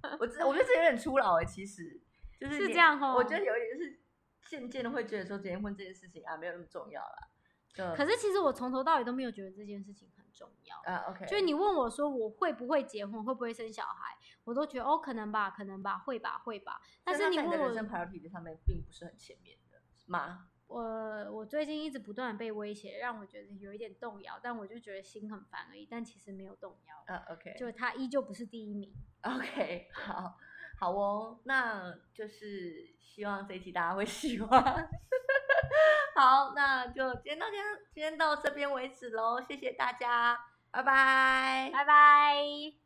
[0.03, 2.01] 我我觉得这有点初老哎，其实
[2.39, 3.16] 就是是这样哦。
[3.16, 3.99] 我觉得有一点是
[4.47, 7.95] 渐渐的会觉得说结婚这件事情啊没有那么重要了。
[7.95, 11.06] 可是其实我从头到尾都没有觉得这件事情很重要啊。
[11.10, 16.82] OK，就是你问我说我会不会结婚，会不会生小孩，我都觉得哦可能吧，可能吧，会吧，会吧。
[17.04, 20.50] 但是你问我人生 priority 上面并不是很前面的吗？
[20.68, 20.82] 我
[21.32, 25.88] 我最近一直不断的被威胁，让我觉得有一点动摇，但我就觉得心很烦而已。
[25.90, 27.24] 但其实没有动摇啊。
[27.30, 28.92] OK，就他依旧不是第一名。
[29.22, 30.36] OK，好，
[30.80, 34.90] 好哦，那就是希望这一期大家会喜欢。
[36.16, 40.39] 好，那就今天到今天今天到这边为止喽，谢谢大家，
[40.72, 42.85] 拜拜，拜拜。